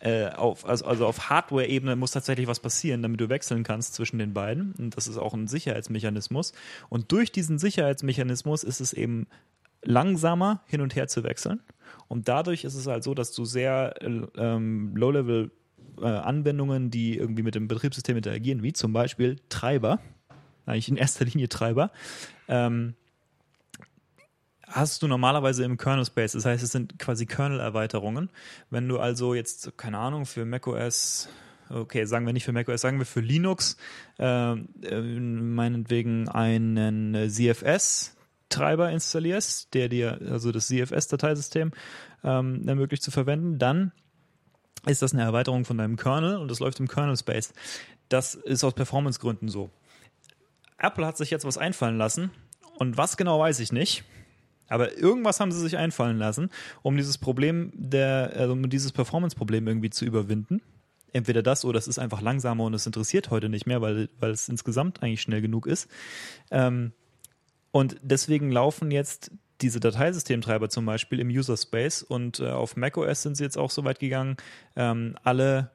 [0.00, 4.18] äh, auf, also, also auf Hardware-Ebene muss tatsächlich was passieren, damit du wechseln kannst zwischen
[4.18, 4.74] den beiden.
[4.78, 6.52] Und das ist auch ein Sicherheitsmechanismus.
[6.88, 9.28] Und durch diesen Sicherheitsmechanismus ist es eben
[9.82, 11.60] langsamer hin und her zu wechseln.
[12.08, 15.50] Und dadurch ist es halt so, dass du sehr äh, ähm, Low-Level
[16.02, 20.00] äh, Anwendungen, die irgendwie mit dem Betriebssystem interagieren, wie zum Beispiel Treiber,
[20.66, 21.90] eigentlich in erster Linie Treiber,
[22.48, 22.94] ähm,
[24.66, 26.32] hast du normalerweise im Kernel Space.
[26.32, 28.30] Das heißt, es sind quasi Kernel-Erweiterungen.
[28.70, 31.28] Wenn du also jetzt, keine Ahnung, für macOS,
[31.68, 33.76] okay, sagen wir nicht für macOS, sagen wir für Linux,
[34.18, 41.72] äh, äh, meinetwegen einen CFS-Treiber installierst, der dir also das CFS-Dateisystem
[42.24, 43.92] ähm, ermöglicht zu verwenden, dann
[44.86, 47.52] ist das eine Erweiterung von deinem Kernel und das läuft im Kernel Space.
[48.08, 49.70] Das ist aus Performancegründen so.
[50.78, 52.30] Apple hat sich jetzt was einfallen lassen
[52.78, 54.04] und was genau weiß ich nicht.
[54.68, 56.50] Aber irgendwas haben sie sich einfallen lassen,
[56.82, 60.62] um dieses Problem der, also um dieses Performance-Problem irgendwie zu überwinden.
[61.12, 64.30] Entweder das oder es ist einfach langsamer und es interessiert heute nicht mehr, weil, weil
[64.30, 65.88] es insgesamt eigentlich schnell genug ist.
[66.50, 66.92] Ähm,
[67.70, 69.30] und deswegen laufen jetzt
[69.62, 73.70] diese Dateisystemtreiber zum Beispiel im User Space und äh, auf macOS sind sie jetzt auch
[73.70, 74.36] so weit gegangen,
[74.76, 75.70] ähm, alle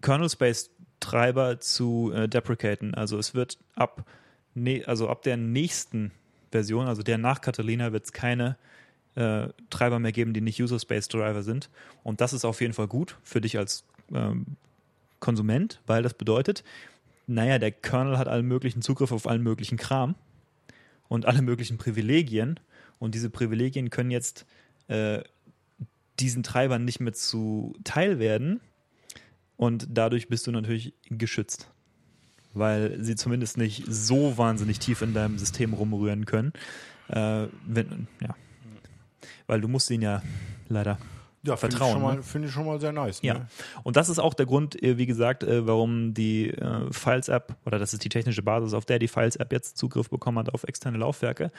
[0.00, 0.70] Kernel Space
[1.00, 2.94] Treiber zu äh, deprecaten.
[2.94, 4.04] Also es wird ab,
[4.54, 6.12] ne also ab der nächsten
[6.50, 8.56] Version, also der nach Catalina, wird es keine
[9.14, 11.70] äh, Treiber mehr geben, die nicht User Space Driver sind.
[12.02, 14.56] Und das ist auf jeden Fall gut für dich als ähm,
[15.20, 16.64] Konsument, weil das bedeutet,
[17.26, 20.14] naja, der Kernel hat allen möglichen Zugriff auf allen möglichen Kram
[21.08, 22.58] und alle möglichen Privilegien.
[23.02, 24.46] Und diese Privilegien können jetzt
[24.86, 25.24] äh,
[26.20, 28.60] diesen Treibern nicht mehr zuteil werden.
[29.56, 31.68] Und dadurch bist du natürlich geschützt.
[32.54, 36.52] Weil sie zumindest nicht so wahnsinnig tief in deinem System rumrühren können.
[37.08, 38.36] Äh, wenn, ja.
[39.48, 40.22] Weil du musst ihnen ja
[40.68, 40.96] leider
[41.44, 42.22] Ja, finde ich, Vertrauen, schon mal- ne?
[42.22, 43.20] finde ich schon mal sehr nice.
[43.22, 43.46] ja, Ne?
[43.82, 47.78] und das ist auch der Grund, äh, wie gesagt, äh, warum die äh, Files-App oder
[47.80, 50.98] das ist die technische Basis, auf der die Files-App jetzt Zugriff bekommen hat auf externe
[50.98, 51.50] Laufwerke.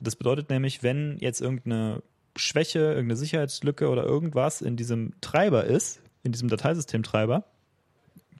[0.00, 2.02] Das bedeutet nämlich, wenn jetzt irgendeine
[2.36, 7.44] Schwäche, irgendeine Sicherheitslücke oder irgendwas in diesem Treiber ist, in diesem Dateisystemtreiber,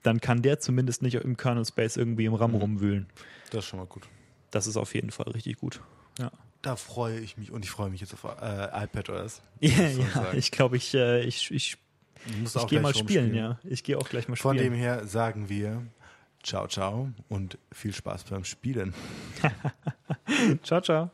[0.03, 3.07] dann kann der zumindest nicht im Kernel Space irgendwie im RAM rumwühlen.
[3.49, 4.03] Das ist schon mal gut.
[4.51, 5.81] Das ist auf jeden Fall richtig gut.
[6.19, 6.31] Ja,
[6.61, 9.41] Da freue ich mich und ich freue mich jetzt auf äh, iPad OS.
[9.59, 11.77] ja, ja ich glaube, ich, äh, ich, ich,
[12.25, 13.59] Ich, muss ich auch gehe gleich mal spielen, ja.
[13.63, 14.73] Ich gehe auch gleich mal Von spielen.
[14.73, 15.81] dem her sagen wir
[16.43, 18.93] ciao, ciao und viel Spaß beim Spielen.
[20.63, 21.11] Ciao, ciao.